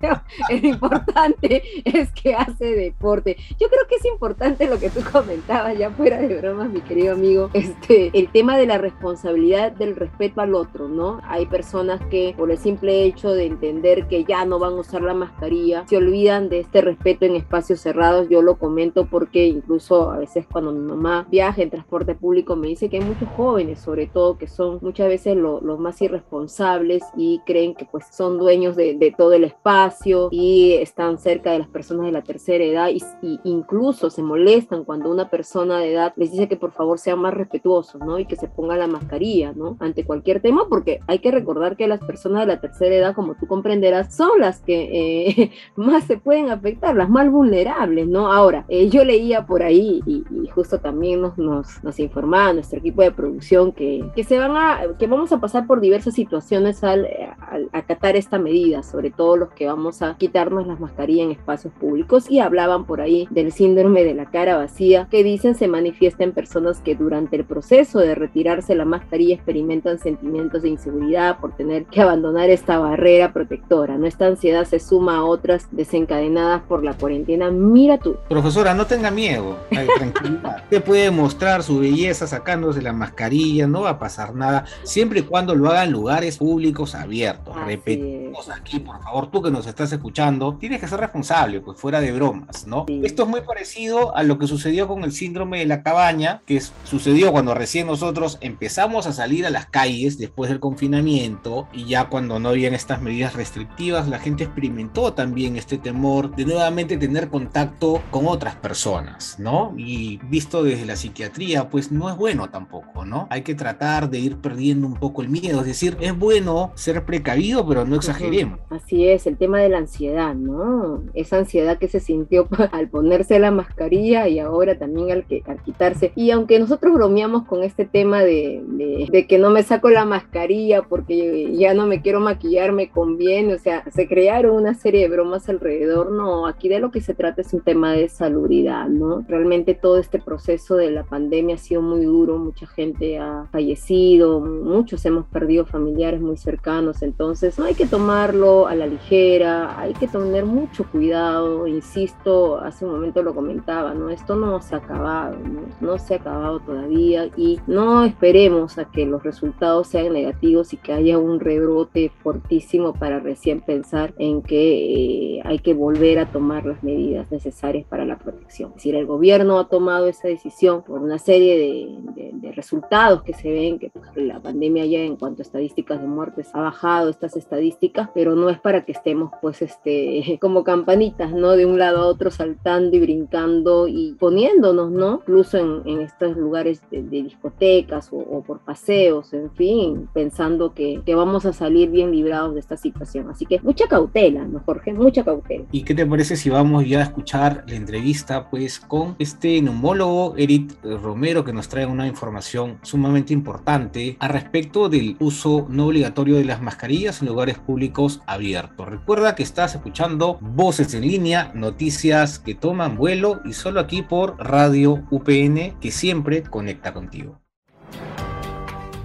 pero 0.00 0.22
lo 0.50 0.68
importante 0.68 1.62
es 1.84 2.10
que 2.12 2.34
hace 2.34 2.64
deporte. 2.74 3.36
Yo 3.60 3.68
creo 3.68 3.86
que 3.88 3.96
es 3.96 4.04
importante 4.06 4.66
lo 4.66 4.78
que 4.78 4.90
tú 4.90 5.00
comentabas, 5.12 5.76
ya 5.76 5.90
fuera 5.90 6.18
de 6.20 6.36
bromas, 6.40 6.70
mi 6.70 6.80
querido 6.80 7.12
amigo, 7.14 7.50
este, 7.52 8.07
el 8.12 8.30
tema 8.30 8.56
de 8.56 8.66
la 8.66 8.78
responsabilidad 8.78 9.72
del 9.72 9.96
respeto 9.96 10.40
al 10.40 10.54
otro, 10.54 10.88
¿no? 10.88 11.20
Hay 11.24 11.46
personas 11.46 12.00
que 12.10 12.34
por 12.36 12.50
el 12.50 12.58
simple 12.58 13.04
hecho 13.04 13.32
de 13.32 13.46
entender 13.46 14.06
que 14.08 14.24
ya 14.24 14.44
no 14.44 14.58
van 14.58 14.74
a 14.74 14.80
usar 14.80 15.02
la 15.02 15.14
mascarilla, 15.14 15.84
se 15.86 15.96
olvidan 15.96 16.48
de 16.48 16.60
este 16.60 16.80
respeto 16.80 17.24
en 17.24 17.36
espacios 17.36 17.80
cerrados. 17.80 18.28
Yo 18.28 18.42
lo 18.42 18.58
comento 18.58 19.06
porque 19.06 19.46
incluso 19.46 20.10
a 20.10 20.18
veces 20.18 20.46
cuando 20.50 20.72
mi 20.72 20.80
mamá 20.80 21.26
viaja 21.30 21.62
en 21.62 21.70
transporte 21.70 22.14
público 22.14 22.56
me 22.56 22.68
dice 22.68 22.88
que 22.88 22.98
hay 22.98 23.04
muchos 23.04 23.28
jóvenes, 23.36 23.80
sobre 23.80 24.06
todo, 24.06 24.38
que 24.38 24.46
son 24.46 24.78
muchas 24.82 25.08
veces 25.08 25.36
lo- 25.36 25.60
los 25.60 25.78
más 25.78 26.00
irresponsables 26.02 27.02
y 27.16 27.40
creen 27.46 27.74
que 27.74 27.84
pues 27.84 28.06
son 28.12 28.38
dueños 28.38 28.76
de, 28.76 29.14
todo 29.16 29.32
el 29.32 29.44
espacio 29.44 30.28
y 30.30 30.74
están 30.74 31.18
cerca 31.18 31.52
de 31.52 31.60
las 31.60 31.68
personas 31.68 32.06
de 32.06 32.12
la 32.12 32.22
tercera 32.22 32.62
edad 32.62 32.88
y, 32.90 33.00
incluso 33.44 34.10
se 34.10 34.22
molestan 34.22 34.84
cuando 34.84 35.10
una 35.10 35.30
persona 35.30 35.78
de 35.78 35.92
edad 35.92 36.12
les 36.16 36.32
dice 36.32 36.48
que 36.48 36.56
por 36.56 36.72
favor 36.72 36.98
sean 36.98 37.18
más 37.20 37.34
respetuosos, 37.34 37.97
¿no? 37.98 38.18
Y 38.18 38.26
que 38.26 38.36
se 38.36 38.48
ponga 38.48 38.76
la 38.76 38.86
mascarilla, 38.86 39.52
¿no? 39.54 39.76
Ante 39.80 40.04
cualquier 40.04 40.40
tema, 40.40 40.66
porque 40.68 41.00
hay 41.06 41.18
que 41.18 41.30
recordar 41.30 41.76
que 41.76 41.88
las 41.88 42.00
personas 42.00 42.40
de 42.40 42.46
la 42.46 42.60
tercera 42.60 42.94
edad, 42.94 43.14
como 43.14 43.34
tú 43.34 43.46
comprenderás, 43.46 44.14
son 44.14 44.40
las 44.40 44.60
que 44.60 45.28
eh, 45.38 45.50
más 45.76 46.04
se 46.04 46.18
pueden 46.18 46.50
afectar, 46.50 46.94
las 46.96 47.08
más 47.08 47.30
vulnerables, 47.30 48.06
¿no? 48.08 48.32
Ahora, 48.32 48.64
eh, 48.68 48.88
yo 48.88 49.04
leía 49.04 49.46
por 49.46 49.62
ahí 49.62 50.02
y, 50.06 50.24
y 50.30 50.48
justo 50.48 50.78
también 50.78 51.20
nos, 51.20 51.38
nos, 51.38 51.82
nos 51.82 51.98
informaba 52.00 52.52
nuestro 52.52 52.78
equipo 52.78 53.02
de 53.02 53.12
producción 53.12 53.72
que, 53.72 54.04
que 54.14 54.24
se 54.24 54.38
van 54.38 54.56
a, 54.56 54.80
que 54.98 55.06
vamos 55.06 55.32
a 55.32 55.40
pasar 55.40 55.66
por 55.66 55.80
diversas 55.80 56.14
situaciones 56.14 56.84
al, 56.84 57.06
al 57.40 57.68
acatar 57.72 58.16
esta 58.16 58.38
medida, 58.38 58.82
sobre 58.82 59.10
todo 59.10 59.36
los 59.36 59.50
que 59.50 59.66
vamos 59.66 60.02
a 60.02 60.16
quitarnos 60.16 60.66
las 60.66 60.80
mascarillas 60.80 61.26
en 61.26 61.32
espacios 61.32 61.72
públicos 61.74 62.30
y 62.30 62.40
hablaban 62.40 62.84
por 62.84 63.00
ahí 63.00 63.26
del 63.30 63.52
síndrome 63.52 64.04
de 64.04 64.14
la 64.14 64.26
cara 64.26 64.56
vacía 64.56 65.08
que 65.10 65.24
dicen 65.24 65.54
se 65.54 65.68
manifiesta 65.68 66.24
en 66.24 66.32
personas 66.32 66.80
que 66.80 66.94
durante 66.94 67.36
el 67.36 67.44
proceso 67.44 67.87
de 67.96 68.14
retirarse 68.14 68.74
la 68.74 68.84
mascarilla 68.84 69.34
experimentan 69.34 69.98
sentimientos 69.98 70.62
de 70.62 70.68
inseguridad 70.68 71.38
por 71.38 71.56
tener 71.56 71.86
que 71.86 72.02
abandonar 72.02 72.50
esta 72.50 72.78
barrera 72.78 73.32
protectora. 73.32 73.96
¿no? 73.96 74.06
Esta 74.06 74.26
ansiedad 74.26 74.66
se 74.66 74.78
suma 74.78 75.16
a 75.16 75.24
otras 75.24 75.68
desencadenadas 75.70 76.62
por 76.62 76.84
la 76.84 76.92
cuarentena. 76.92 77.50
Mira 77.50 77.98
tú. 77.98 78.16
Profesora, 78.28 78.74
no 78.74 78.86
tenga 78.86 79.10
miedo, 79.10 79.56
ay, 79.70 79.86
tranquilidad. 79.96 80.62
Usted 80.64 80.84
puede 80.84 81.10
mostrar 81.10 81.62
su 81.62 81.78
belleza 81.78 82.26
sacándose 82.26 82.82
la 82.82 82.92
mascarilla, 82.92 83.66
no 83.66 83.82
va 83.82 83.90
a 83.90 83.98
pasar 83.98 84.34
nada, 84.34 84.66
siempre 84.82 85.20
y 85.20 85.22
cuando 85.22 85.54
lo 85.54 85.70
haga 85.70 85.84
en 85.84 85.92
lugares 85.92 86.36
públicos 86.38 86.94
abiertos. 86.94 87.56
Así 87.56 87.66
Repetimos 87.66 88.50
aquí, 88.50 88.80
por 88.80 89.00
favor, 89.02 89.30
tú 89.30 89.40
que 89.40 89.50
nos 89.50 89.66
estás 89.66 89.92
escuchando, 89.92 90.56
tienes 90.58 90.80
que 90.80 90.88
ser 90.88 91.00
responsable, 91.00 91.60
pues 91.60 91.78
fuera 91.78 92.00
de 92.00 92.12
bromas, 92.12 92.66
¿no? 92.66 92.84
Sí. 92.88 93.00
Esto 93.04 93.22
es 93.22 93.28
muy 93.28 93.40
parecido 93.40 94.14
a 94.16 94.22
lo 94.22 94.38
que 94.38 94.46
sucedió 94.46 94.88
con 94.88 95.04
el 95.04 95.12
síndrome 95.12 95.60
de 95.60 95.66
la 95.66 95.82
cabaña, 95.82 96.42
que 96.44 96.60
sucedió 96.84 97.32
cuando 97.32 97.54
recién 97.54 97.67
nosotros 97.84 98.38
empezamos 98.40 99.06
a 99.06 99.12
salir 99.12 99.44
a 99.44 99.50
las 99.50 99.66
calles 99.66 100.18
después 100.18 100.48
del 100.48 100.58
confinamiento 100.58 101.68
y 101.72 101.84
ya 101.84 102.08
cuando 102.08 102.38
no 102.38 102.48
habían 102.48 102.74
estas 102.74 103.02
medidas 103.02 103.34
restrictivas, 103.34 104.08
la 104.08 104.18
gente 104.18 104.44
experimentó 104.44 105.12
también 105.12 105.56
este 105.56 105.76
temor 105.76 106.34
de 106.34 106.46
nuevamente 106.46 106.96
tener 106.96 107.28
contacto 107.28 108.02
con 108.10 108.26
otras 108.26 108.56
personas, 108.56 109.38
¿no? 109.38 109.74
Y 109.76 110.18
visto 110.28 110.62
desde 110.62 110.86
la 110.86 110.96
psiquiatría, 110.96 111.68
pues 111.68 111.92
no 111.92 112.08
es 112.08 112.16
bueno 112.16 112.48
tampoco, 112.48 113.04
¿no? 113.04 113.26
Hay 113.30 113.42
que 113.42 113.54
tratar 113.54 114.08
de 114.08 114.18
ir 114.18 114.38
perdiendo 114.38 114.86
un 114.86 114.94
poco 114.94 115.20
el 115.22 115.28
miedo, 115.28 115.60
es 115.60 115.66
decir, 115.66 115.96
es 116.00 116.16
bueno 116.16 116.72
ser 116.74 117.04
precavido, 117.04 117.66
pero 117.66 117.84
no 117.84 117.96
exageremos. 117.96 118.60
Así 118.70 119.06
es, 119.06 119.26
el 119.26 119.36
tema 119.36 119.58
de 119.58 119.68
la 119.68 119.78
ansiedad, 119.78 120.34
¿no? 120.34 121.02
Esa 121.12 121.36
ansiedad 121.36 121.78
que 121.78 121.88
se 121.88 122.00
sintió 122.00 122.48
al 122.72 122.88
ponerse 122.88 123.38
la 123.38 123.50
mascarilla 123.50 124.26
y 124.26 124.38
ahora 124.38 124.78
también 124.78 125.10
al, 125.10 125.26
que, 125.26 125.42
al 125.46 125.62
quitarse. 125.62 126.12
Y 126.16 126.30
aunque 126.30 126.58
nosotros 126.58 126.94
bromeamos 126.94 127.44
con 127.44 127.57
este 127.62 127.84
tema 127.84 128.22
de, 128.22 128.62
de, 129.10 129.26
que 129.26 129.38
no 129.38 129.50
me 129.50 129.62
saco 129.62 129.90
la 129.90 130.04
mascarilla 130.04 130.82
porque 130.82 131.54
ya 131.56 131.74
no 131.74 131.86
me 131.86 132.02
quiero 132.02 132.20
maquillar, 132.20 132.72
me 132.72 132.90
conviene, 132.90 133.54
o 133.54 133.58
sea, 133.58 133.84
se 133.90 134.08
crearon 134.08 134.56
una 134.56 134.74
serie 134.74 135.02
de 135.02 135.08
bromas 135.08 135.48
alrededor, 135.48 136.10
no, 136.10 136.46
aquí 136.46 136.68
de 136.68 136.80
lo 136.80 136.90
que 136.90 137.00
se 137.00 137.14
trata 137.14 137.42
es 137.42 137.52
un 137.52 137.60
tema 137.60 137.92
de 137.92 138.08
salubridad, 138.08 138.88
¿no? 138.88 139.24
Realmente 139.28 139.74
todo 139.74 139.98
este 139.98 140.18
proceso 140.18 140.76
de 140.76 140.90
la 140.90 141.04
pandemia 141.04 141.56
ha 141.56 141.58
sido 141.58 141.82
muy 141.82 142.04
duro, 142.04 142.38
mucha 142.38 142.66
gente 142.66 143.18
ha 143.18 143.46
fallecido, 143.50 144.40
muchos 144.40 145.04
hemos 145.04 145.26
perdido 145.26 145.64
familiares 145.64 146.20
muy 146.20 146.36
cercanos, 146.36 147.02
entonces 147.02 147.58
no 147.58 147.64
hay 147.64 147.74
que 147.74 147.86
tomarlo 147.86 148.66
a 148.66 148.74
la 148.74 148.86
ligera, 148.86 149.78
hay 149.78 149.94
que 149.94 150.08
tener 150.08 150.44
mucho 150.44 150.84
cuidado, 150.90 151.66
insisto, 151.66 152.58
hace 152.58 152.84
un 152.84 152.92
momento 152.92 153.22
lo 153.22 153.34
comentaba, 153.34 153.94
¿no? 153.94 154.10
Esto 154.10 154.36
no 154.36 154.60
se 154.60 154.74
ha 154.74 154.78
acabado, 154.78 155.36
¿no? 155.38 155.68
no 155.80 155.98
se 155.98 156.14
ha 156.14 156.16
acabado 156.18 156.60
todavía 156.60 157.28
y 157.36 157.47
no 157.66 158.04
esperemos 158.04 158.78
a 158.78 158.90
que 158.90 159.06
los 159.06 159.22
resultados 159.22 159.88
sean 159.88 160.12
negativos 160.12 160.72
y 160.72 160.76
que 160.76 160.92
haya 160.92 161.18
un 161.18 161.40
rebrote 161.40 162.10
fortísimo 162.22 162.92
para 162.92 163.20
recién 163.20 163.60
pensar 163.60 164.14
en 164.18 164.42
que 164.42 165.36
eh, 165.36 165.42
hay 165.44 165.58
que 165.58 165.74
volver 165.74 166.18
a 166.18 166.30
tomar 166.30 166.66
las 166.66 166.82
medidas 166.82 167.30
necesarias 167.30 167.86
para 167.88 168.04
la 168.04 168.18
protección. 168.18 168.70
Es 168.70 168.76
decir, 168.76 168.94
el 168.94 169.06
gobierno 169.06 169.58
ha 169.58 169.68
tomado 169.68 170.06
esa 170.06 170.28
decisión 170.28 170.82
por 170.82 171.00
una 171.00 171.18
serie 171.18 171.58
de, 171.58 172.30
de, 172.32 172.52
resultados 172.52 173.22
que 173.22 173.34
se 173.34 173.52
ven, 173.52 173.78
que 173.78 173.90
pues, 173.90 174.08
la 174.16 174.40
pandemia 174.40 174.84
ya 174.86 175.00
en 175.00 175.16
cuanto 175.16 175.42
a 175.42 175.44
estadísticas 175.44 176.00
de 176.00 176.08
muertes 176.08 176.50
ha 176.54 176.60
bajado 176.60 177.10
estas 177.10 177.36
estadísticas, 177.36 178.08
pero 178.14 178.34
no 178.34 178.48
es 178.48 178.58
para 178.58 178.84
que 178.84 178.92
estemos 178.92 179.32
pues 179.40 179.62
este 179.62 180.38
como 180.40 180.64
campanitas, 180.64 181.32
¿no? 181.32 181.52
De 181.52 181.66
un 181.66 181.78
lado 181.78 181.98
a 181.98 182.06
otro 182.06 182.30
saltando 182.30 182.96
y 182.96 183.00
brincando 183.00 183.86
y 183.86 184.14
poniéndonos, 184.18 184.90
¿no? 184.90 185.20
Incluso 185.20 185.58
en, 185.58 185.82
en 185.86 186.00
estos 186.00 186.36
lugares 186.36 186.82
de, 186.90 187.02
discotecas 187.38 188.08
o, 188.10 188.42
por 188.42 188.58
paseos, 188.60 189.32
en 189.32 189.50
fin, 189.52 190.08
pensando 190.12 190.74
que, 190.74 191.02
vamos 191.18 191.46
a 191.46 191.52
salir 191.52 191.90
bien 191.90 192.12
librados 192.12 192.54
de 192.54 192.60
esta 192.60 192.76
situación. 192.76 193.28
Así 193.28 193.44
que 193.44 193.60
mucha 193.60 193.88
cautela, 193.88 194.44
¿no, 194.44 194.60
Jorge? 194.64 194.92
Mucha 194.92 195.24
cautela. 195.24 195.64
¿Y 195.72 195.82
qué 195.82 195.94
te 195.94 196.06
parece 196.06 196.36
si 196.36 196.48
vamos 196.48 196.86
ya 196.86 197.00
a 197.00 197.02
escuchar 197.02 197.64
la 197.66 197.74
entrevista 197.74 198.48
pues 198.50 198.78
con 198.78 199.16
este 199.18 199.60
neumólogo 199.60 200.34
Eric 200.36 200.78
Romero 200.84 201.44
que 201.44 201.52
nos 201.52 201.68
trae 201.68 201.86
una 201.86 202.06
información 202.06 202.78
sumamente 202.82 203.32
importante 203.32 204.16
a 204.20 204.28
respecto 204.28 204.88
del 204.88 205.16
uso 205.18 205.66
no 205.68 205.86
obligatorio 205.86 206.36
de 206.36 206.44
las 206.44 206.62
mascarillas 206.62 207.20
en 207.20 207.28
lugares 207.28 207.58
públicos 207.58 208.20
abiertos. 208.26 208.88
Recuerda 208.88 209.34
que 209.34 209.42
estás 209.42 209.74
escuchando 209.74 210.38
Voces 210.40 210.94
en 210.94 211.02
línea, 211.02 211.50
noticias 211.54 212.38
que 212.38 212.54
toman 212.54 212.96
vuelo 212.96 213.40
y 213.44 213.54
solo 213.54 213.80
aquí 213.80 214.02
por 214.02 214.36
Radio 214.38 215.04
UPN 215.10 215.78
que 215.80 215.90
siempre 215.90 216.42
conecta 216.42 216.92
contigo. 216.92 217.27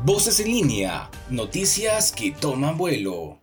Voces 0.06 0.42
en 0.42 0.48
línea, 0.48 1.10
noticias 1.30 2.12
que 2.12 2.32
toman 2.32 2.78
vuelo. 2.78 3.40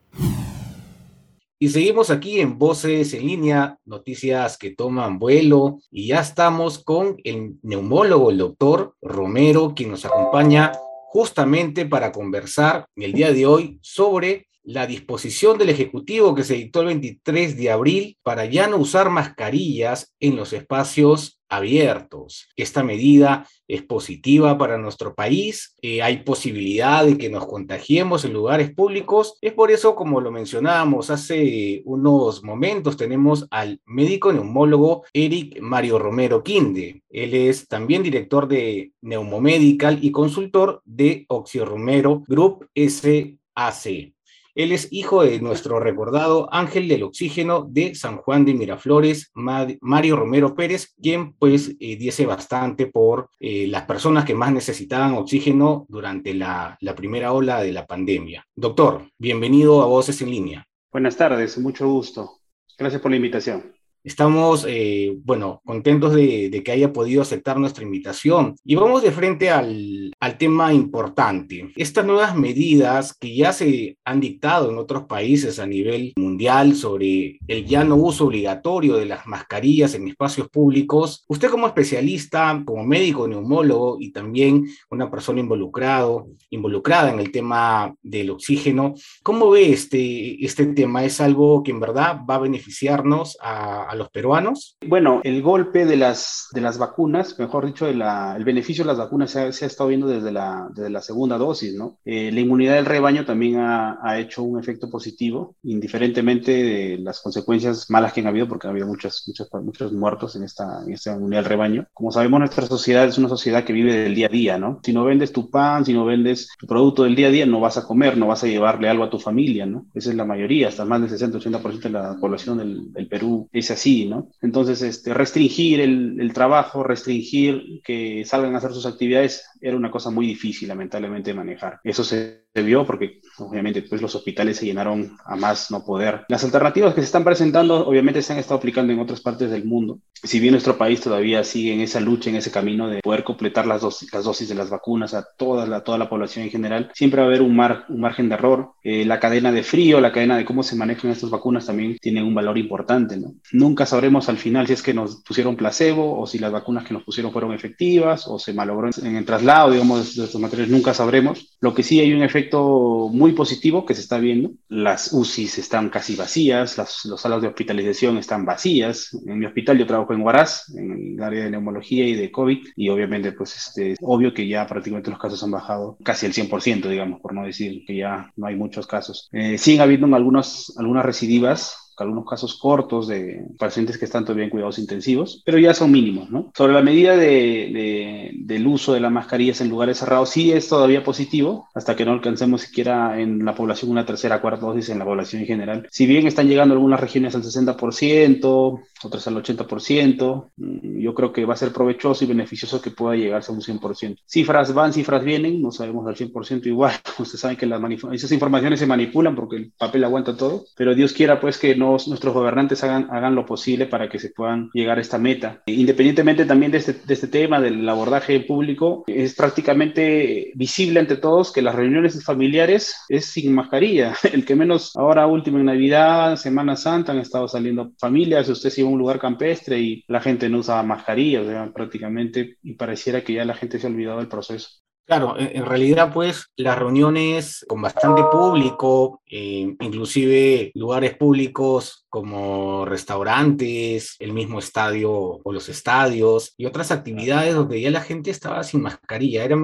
Y 1.58 1.70
seguimos 1.70 2.10
aquí 2.10 2.38
en 2.38 2.58
Voces 2.58 3.14
en 3.14 3.26
línea, 3.26 3.78
noticias 3.86 4.58
que 4.58 4.72
toman 4.72 5.18
vuelo, 5.18 5.78
y 5.90 6.08
ya 6.08 6.20
estamos 6.20 6.84
con 6.84 7.16
el 7.24 7.58
neumólogo, 7.62 8.28
el 8.28 8.36
doctor 8.36 8.94
Romero, 9.00 9.72
quien 9.74 9.92
nos 9.92 10.04
acompaña 10.04 10.72
justamente 11.06 11.86
para 11.86 12.12
conversar 12.12 12.84
el 12.94 13.14
día 13.14 13.32
de 13.32 13.46
hoy 13.46 13.78
sobre 13.80 14.49
la 14.70 14.86
disposición 14.86 15.58
del 15.58 15.70
Ejecutivo 15.70 16.32
que 16.32 16.44
se 16.44 16.54
dictó 16.54 16.80
el 16.80 16.86
23 16.86 17.56
de 17.56 17.70
abril 17.72 18.16
para 18.22 18.44
ya 18.44 18.68
no 18.68 18.76
usar 18.76 19.10
mascarillas 19.10 20.14
en 20.20 20.36
los 20.36 20.52
espacios 20.52 21.40
abiertos. 21.48 22.48
Esta 22.54 22.84
medida 22.84 23.48
es 23.66 23.82
positiva 23.82 24.56
para 24.56 24.78
nuestro 24.78 25.16
país, 25.16 25.74
eh, 25.82 26.02
hay 26.02 26.18
posibilidad 26.18 27.04
de 27.04 27.18
que 27.18 27.28
nos 27.28 27.48
contagiemos 27.48 28.24
en 28.24 28.32
lugares 28.32 28.72
públicos. 28.72 29.36
Es 29.40 29.54
por 29.54 29.72
eso, 29.72 29.96
como 29.96 30.20
lo 30.20 30.30
mencionábamos 30.30 31.10
hace 31.10 31.82
unos 31.84 32.44
momentos, 32.44 32.96
tenemos 32.96 33.48
al 33.50 33.80
médico 33.86 34.32
neumólogo 34.32 35.02
Eric 35.12 35.60
Mario 35.60 35.98
Romero 35.98 36.44
Quinde. 36.44 37.02
Él 37.10 37.34
es 37.34 37.66
también 37.66 38.04
director 38.04 38.46
de 38.46 38.92
Neumomedical 39.00 39.98
y 40.00 40.12
consultor 40.12 40.80
de 40.84 41.24
Oxio 41.28 41.64
Romero 41.64 42.22
Group 42.28 42.68
SAC. 42.76 44.14
Él 44.54 44.72
es 44.72 44.88
hijo 44.90 45.22
de 45.22 45.40
nuestro 45.40 45.80
recordado 45.80 46.52
Ángel 46.52 46.88
del 46.88 47.02
Oxígeno 47.02 47.66
de 47.68 47.94
San 47.94 48.18
Juan 48.18 48.44
de 48.44 48.54
Miraflores, 48.54 49.30
Mario 49.34 50.16
Romero 50.16 50.54
Pérez, 50.54 50.94
quien 51.00 51.32
pues 51.34 51.76
eh, 51.80 51.96
diese 51.96 52.26
bastante 52.26 52.86
por 52.86 53.30
eh, 53.38 53.66
las 53.68 53.84
personas 53.84 54.24
que 54.24 54.34
más 54.34 54.52
necesitaban 54.52 55.14
oxígeno 55.14 55.86
durante 55.88 56.34
la, 56.34 56.76
la 56.80 56.94
primera 56.94 57.32
ola 57.32 57.62
de 57.62 57.72
la 57.72 57.86
pandemia. 57.86 58.46
Doctor, 58.54 59.10
bienvenido 59.18 59.82
a 59.82 59.86
Voces 59.86 60.20
en 60.22 60.30
Línea. 60.30 60.66
Buenas 60.92 61.16
tardes, 61.16 61.56
mucho 61.58 61.88
gusto. 61.88 62.40
Gracias 62.76 63.00
por 63.00 63.10
la 63.10 63.16
invitación. 63.16 63.79
Estamos, 64.02 64.64
eh, 64.68 65.14
bueno, 65.24 65.60
contentos 65.64 66.14
de, 66.14 66.62
que 66.64 66.72
haya 66.72 66.92
podido 66.92 67.22
aceptar 67.22 67.58
nuestra 67.58 67.84
invitación. 67.84 68.56
Y 68.64 68.74
vamos 68.74 69.02
de 69.02 69.12
frente 69.12 69.50
al, 69.50 70.10
al, 70.20 70.38
tema 70.38 70.72
importante. 70.72 71.70
Estas 71.76 72.06
nuevas 72.06 72.36
medidas 72.36 73.14
que 73.14 73.34
ya 73.34 73.52
se 73.52 73.98
han 74.04 74.20
dictado 74.20 74.70
en 74.70 74.78
otros 74.78 75.04
países 75.04 75.58
a 75.58 75.66
nivel 75.66 76.12
mundial 76.16 76.74
sobre 76.74 77.38
el 77.46 77.66
ya 77.66 77.84
no 77.84 77.96
uso 77.96 78.26
obligatorio 78.26 78.96
de 78.96 79.06
las 79.06 79.26
mascarillas 79.26 79.94
en 79.94 80.08
espacios 80.08 80.48
públicos, 80.48 81.24
usted 81.28 81.50
como 81.50 81.66
especialista, 81.66 82.62
como 82.64 82.84
médico 82.84 83.28
neumólogo 83.28 83.96
y 84.00 84.12
también 84.12 84.66
una 84.90 85.10
persona 85.10 85.40
involucrado, 85.40 86.28
involucrada 86.50 87.12
en 87.12 87.20
el 87.20 87.30
tema 87.30 87.94
del 88.02 88.30
oxígeno, 88.30 88.94
¿cómo 89.22 89.50
ve 89.50 89.72
este, 89.72 90.44
este 90.44 90.66
tema? 90.66 91.04
¿Es 91.04 91.20
algo 91.20 91.62
que 91.62 91.70
en 91.70 91.80
verdad 91.80 92.20
va 92.28 92.36
a 92.36 92.40
beneficiarnos 92.40 93.36
a 93.40 93.89
a 93.90 93.96
los 93.96 94.08
peruanos? 94.10 94.76
Bueno, 94.86 95.20
el 95.24 95.42
golpe 95.42 95.84
de 95.84 95.96
las, 95.96 96.46
de 96.52 96.60
las 96.60 96.78
vacunas, 96.78 97.36
mejor 97.38 97.66
dicho, 97.66 97.88
el 97.88 98.44
beneficio 98.44 98.84
de 98.84 98.88
las 98.88 98.98
vacunas 98.98 99.32
se 99.32 99.40
ha, 99.40 99.46
estado 99.48 99.88
viendo 99.88 100.06
desde 100.06 100.30
la, 100.30 100.68
desde 100.72 100.90
la 100.90 101.02
segunda 101.02 101.36
dosis, 101.38 101.74
¿no? 101.74 101.98
Eh, 102.04 102.30
la 102.32 102.40
inmunidad 102.40 102.74
del 102.74 102.86
rebaño 102.86 103.24
también 103.24 103.58
ha, 103.58 103.98
ha, 104.02 104.18
hecho 104.18 104.44
un 104.44 104.60
efecto 104.60 104.88
positivo, 104.88 105.56
indiferentemente 105.64 106.52
de 106.52 106.98
las 106.98 107.20
consecuencias 107.20 107.90
malas 107.90 108.12
que 108.12 108.20
han 108.20 108.28
habido, 108.28 108.46
porque 108.46 108.68
ha 108.68 108.70
habido 108.70 108.86
muchos, 108.86 109.24
muchos, 109.26 109.48
muchos 109.64 109.92
muertos 109.92 110.36
en 110.36 110.44
esta, 110.44 110.82
en 110.86 110.92
esta 110.92 111.14
inmunidad 111.14 111.42
del 111.42 111.50
rebaño. 111.50 111.86
Como 111.92 112.12
sabemos, 112.12 112.38
nuestra 112.38 112.66
sociedad 112.66 113.06
es 113.06 113.18
una 113.18 113.28
sociedad 113.28 113.64
que 113.64 113.72
vive 113.72 113.94
del 113.94 114.14
día 114.14 114.26
a 114.26 114.30
día, 114.30 114.58
¿no? 114.58 114.80
Si 114.84 114.92
no 114.92 115.04
vendes 115.04 115.32
tu 115.32 115.50
pan, 115.50 115.84
si 115.84 115.92
no 115.92 116.04
vendes 116.04 116.48
tu 116.58 116.66
producto 116.68 117.02
del 117.02 117.16
día 117.16 117.26
a 117.26 117.30
día, 117.30 117.46
no 117.46 117.58
vas 117.58 117.76
a 117.76 117.84
comer, 117.84 118.16
no 118.16 118.28
vas 118.28 118.44
a 118.44 118.46
llevarle 118.46 118.88
algo 118.88 119.02
a 119.02 119.10
tu 119.10 119.18
familia, 119.18 119.66
¿no? 119.66 119.86
Esa 119.94 120.10
es 120.10 120.16
la 120.16 120.24
mayoría, 120.24 120.68
hasta 120.68 120.84
más 120.84 121.00
del 121.00 121.10
60-80% 121.10 121.80
de 121.80 121.90
la 121.90 122.16
población 122.20 122.58
del, 122.58 122.92
del 122.92 123.08
Perú 123.08 123.48
es 123.52 123.70
así 123.70 123.79
así, 123.80 124.06
¿no? 124.06 124.28
Entonces, 124.42 124.82
este, 124.82 125.14
restringir 125.14 125.80
el, 125.80 126.20
el, 126.20 126.32
trabajo, 126.34 126.82
restringir 126.82 127.80
que 127.82 128.24
salgan 128.26 128.54
a 128.54 128.58
hacer 128.58 128.72
sus 128.72 128.84
actividades, 128.84 129.42
era 129.60 129.76
una 129.76 129.90
cosa 129.90 130.10
muy 130.10 130.26
difícil, 130.26 130.68
lamentablemente, 130.68 131.30
de 131.30 131.36
manejar. 131.36 131.80
Eso 131.82 132.04
se, 132.04 132.44
vio 132.54 132.84
porque, 132.84 133.20
obviamente, 133.38 133.82
pues 133.82 134.02
los 134.02 134.14
hospitales 134.14 134.56
se 134.56 134.66
llenaron 134.66 135.16
a 135.24 135.36
más 135.36 135.70
no 135.70 135.84
poder. 135.84 136.24
Las 136.28 136.44
alternativas 136.44 136.94
que 136.94 137.00
se 137.00 137.06
están 137.06 137.24
presentando, 137.24 137.86
obviamente, 137.86 138.22
se 138.22 138.32
han 138.32 138.38
estado 138.38 138.58
aplicando 138.58 138.92
en 138.92 138.98
otras 138.98 139.20
partes 139.20 139.50
del 139.50 139.64
mundo. 139.64 140.00
Si 140.12 140.40
bien 140.40 140.52
nuestro 140.52 140.76
país 140.76 141.00
todavía 141.00 141.44
sigue 141.44 141.72
en 141.72 141.80
esa 141.80 142.00
lucha, 142.00 142.28
en 142.28 142.36
ese 142.36 142.50
camino 142.50 142.88
de 142.88 143.00
poder 143.00 143.24
completar 143.24 143.66
las 143.66 143.82
dosis, 143.82 144.12
las 144.12 144.24
dosis 144.24 144.48
de 144.48 144.56
las 144.56 144.68
vacunas 144.68 145.14
a 145.14 145.26
toda 145.38 145.66
la, 145.66 145.82
toda 145.82 145.96
la 145.96 146.08
población 146.08 146.44
en 146.44 146.50
general, 146.50 146.90
siempre 146.94 147.20
va 147.20 147.26
a 147.26 147.28
haber 147.28 147.42
un, 147.42 147.54
mar, 147.54 147.84
un 147.88 148.00
margen 148.00 148.28
de 148.28 148.34
error. 148.34 148.72
Eh, 148.82 149.04
la 149.04 149.20
cadena 149.20 149.52
de 149.52 149.62
frío, 149.62 150.00
la 150.00 150.12
cadena 150.12 150.36
de 150.36 150.44
cómo 150.44 150.62
se 150.62 150.76
manejan 150.76 151.10
estas 151.10 151.30
vacunas 151.30 151.66
también 151.66 151.96
tienen 152.00 152.24
un 152.24 152.34
valor 152.34 152.58
importante, 152.58 153.16
¿no? 153.16 153.34
Nunca 153.70 153.86
sabremos 153.86 154.28
al 154.28 154.36
final 154.36 154.66
si 154.66 154.72
es 154.72 154.82
que 154.82 154.92
nos 154.92 155.22
pusieron 155.22 155.54
placebo 155.54 156.20
o 156.20 156.26
si 156.26 156.40
las 156.40 156.50
vacunas 156.50 156.84
que 156.84 156.92
nos 156.92 157.04
pusieron 157.04 157.30
fueron 157.30 157.52
efectivas 157.52 158.26
o 158.26 158.36
se 158.36 158.52
malogró 158.52 158.90
en 159.00 159.14
el 159.14 159.24
traslado 159.24 159.70
digamos, 159.70 160.16
de 160.16 160.24
estos 160.24 160.40
materiales, 160.40 160.72
nunca 160.72 160.92
sabremos. 160.92 161.56
Lo 161.60 161.72
que 161.72 161.84
sí 161.84 162.00
hay 162.00 162.12
un 162.12 162.24
efecto 162.24 163.08
muy 163.12 163.30
positivo 163.30 163.86
que 163.86 163.94
se 163.94 164.00
está 164.00 164.18
viendo. 164.18 164.50
Las 164.68 165.12
UCIs 165.12 165.58
están 165.58 165.88
casi 165.88 166.16
vacías, 166.16 166.78
las, 166.78 167.02
salas 167.16 167.42
de 167.42 167.46
hospitalización 167.46 168.18
están 168.18 168.44
vacías. 168.44 169.16
En 169.24 169.38
mi 169.38 169.46
hospital 169.46 169.78
yo 169.78 169.86
trabajo 169.86 170.14
en 170.14 170.22
Huaraz, 170.22 170.68
en 170.76 171.14
el 171.14 171.22
área 171.22 171.44
de 171.44 171.50
neumología 171.50 172.04
y 172.08 172.14
de 172.14 172.32
COVID, 172.32 172.58
y 172.74 172.88
obviamente, 172.88 173.30
pues, 173.30 173.56
este, 173.56 173.94
obvio 174.00 174.34
que 174.34 174.48
ya 174.48 174.66
prácticamente 174.66 175.10
los 175.10 175.20
casos 175.20 175.44
han 175.44 175.52
bajado 175.52 175.96
casi 176.02 176.26
el 176.26 176.32
100%, 176.32 176.88
digamos, 176.88 177.20
por 177.20 177.34
no 177.34 177.44
decir 177.44 177.84
que 177.86 177.94
ya 177.94 178.32
no 178.34 178.48
hay 178.48 178.56
muchos 178.56 178.88
casos. 178.88 179.28
Eh, 179.30 179.58
siguen 179.58 179.82
habiendo 179.82 180.12
algunos, 180.16 180.74
algunas 180.76 181.04
recidivas 181.04 181.89
algunos 182.00 182.28
casos 182.28 182.56
cortos 182.56 183.08
de 183.08 183.44
pacientes 183.58 183.98
que 183.98 184.04
están 184.04 184.24
todavía 184.24 184.44
en 184.44 184.50
cuidados 184.50 184.78
intensivos, 184.78 185.42
pero 185.44 185.58
ya 185.58 185.74
son 185.74 185.90
mínimos, 185.90 186.30
¿no? 186.30 186.50
Sobre 186.56 186.72
la 186.72 186.82
medida 186.82 187.16
de, 187.16 188.30
del 188.34 188.66
uso 188.66 188.92
de 188.92 189.00
las 189.00 189.12
mascarillas 189.12 189.60
en 189.60 189.68
lugares 189.68 189.98
cerrados, 189.98 190.30
sí 190.30 190.52
es 190.52 190.68
todavía 190.68 191.04
positivo, 191.04 191.68
hasta 191.74 191.96
que 191.96 192.04
no 192.04 192.12
alcancemos 192.12 192.62
siquiera 192.62 193.20
en 193.20 193.44
la 193.44 193.54
población 193.54 193.90
una 193.90 194.06
tercera, 194.06 194.40
cuarta 194.40 194.66
dosis 194.66 194.88
en 194.90 194.98
la 194.98 195.04
población 195.04 195.42
en 195.42 195.48
general. 195.48 195.88
Si 195.90 196.06
bien 196.06 196.26
están 196.26 196.48
llegando 196.48 196.74
algunas 196.74 197.00
regiones 197.00 197.34
al 197.34 197.42
60%, 197.42 198.80
otras 199.04 199.26
al 199.26 199.36
80%, 199.36 200.50
mm, 200.56 200.98
yo 201.00 201.14
creo 201.14 201.32
que 201.32 201.44
va 201.44 201.54
a 201.54 201.56
ser 201.56 201.72
provechoso 201.72 202.24
y 202.24 202.28
beneficioso 202.28 202.80
que 202.80 202.90
pueda 202.90 203.16
llegarse 203.16 203.50
a 203.50 203.54
un 203.54 203.62
100%. 203.62 204.22
Cifras 204.26 204.72
van, 204.74 204.92
cifras 204.92 205.24
vienen, 205.24 205.60
no 205.60 205.70
sabemos 205.72 206.06
al 206.06 206.16
100% 206.16 206.66
igual. 206.66 206.92
Ustedes 207.18 207.40
saben 207.40 207.56
que 207.56 207.66
las 207.66 207.80
esas 208.12 208.32
informaciones 208.32 208.78
se 208.78 208.86
manipulan 208.86 209.34
porque 209.34 209.56
el 209.56 209.72
papel 209.76 210.04
aguanta 210.04 210.36
todo, 210.36 210.64
pero 210.76 210.94
Dios 210.94 211.12
quiera 211.12 211.40
pues 211.40 211.58
que 211.58 211.74
nuestros 211.74 212.34
gobernantes 212.34 212.84
hagan, 212.84 213.08
hagan 213.10 213.34
lo 213.34 213.46
posible 213.46 213.86
para 213.86 214.08
que 214.08 214.18
se 214.18 214.30
puedan 214.30 214.70
llegar 214.72 214.98
a 214.98 215.00
esta 215.00 215.18
meta. 215.18 215.62
Independientemente 215.66 216.44
también 216.44 216.72
de 216.72 216.78
este, 216.78 216.92
de 216.92 217.14
este 217.14 217.28
tema, 217.28 217.60
del 217.60 217.88
abordaje 217.88 218.40
público, 218.40 219.04
es 219.06 219.34
prácticamente 219.34 220.52
visible 220.54 221.00
ante 221.00 221.16
todos 221.16 221.52
que 221.52 221.62
las 221.62 221.74
reuniones 221.74 222.22
familiares 222.24 222.94
es 223.08 223.26
sin 223.26 223.54
mascarilla. 223.54 224.14
El 224.32 224.44
que 224.44 224.56
menos 224.56 224.96
ahora 224.96 225.26
último 225.26 225.58
en 225.58 225.66
Navidad, 225.66 226.36
Semana 226.36 226.76
Santa, 226.76 227.12
han 227.12 227.18
estado 227.18 227.48
saliendo 227.48 227.92
familias, 227.98 228.48
usted 228.48 228.70
se 228.70 228.80
iba 228.80 228.89
a 228.89 228.89
un 228.90 228.98
lugar 228.98 229.18
campestre 229.18 229.78
y 229.78 230.04
la 230.08 230.20
gente 230.20 230.48
no 230.48 230.58
usaba 230.58 230.82
mascarilla, 230.82 231.42
o 231.42 231.44
sea, 231.44 231.72
prácticamente, 231.72 232.56
y 232.62 232.74
pareciera 232.74 233.22
que 233.22 233.34
ya 233.34 233.44
la 233.44 233.54
gente 233.54 233.78
se 233.78 233.86
ha 233.86 233.90
olvidado 233.90 234.18
del 234.18 234.28
proceso. 234.28 234.68
Claro, 235.06 235.34
en 235.36 235.66
realidad 235.66 236.12
pues 236.12 236.46
las 236.56 236.78
reuniones 236.78 237.64
con 237.66 237.82
bastante 237.82 238.22
público, 238.30 239.19
eh, 239.30 239.74
inclusive 239.80 240.72
lugares 240.74 241.16
públicos 241.16 242.06
como 242.10 242.84
restaurantes, 242.84 244.16
el 244.18 244.32
mismo 244.32 244.58
estadio 244.58 245.12
o 245.12 245.52
los 245.52 245.68
estadios 245.68 246.54
y 246.56 246.66
otras 246.66 246.90
actividades 246.90 247.54
donde 247.54 247.80
ya 247.80 247.90
la 247.90 248.00
gente 248.00 248.30
estaba 248.32 248.64
sin 248.64 248.82
mascarilla. 248.82 249.44
Era 249.44 249.56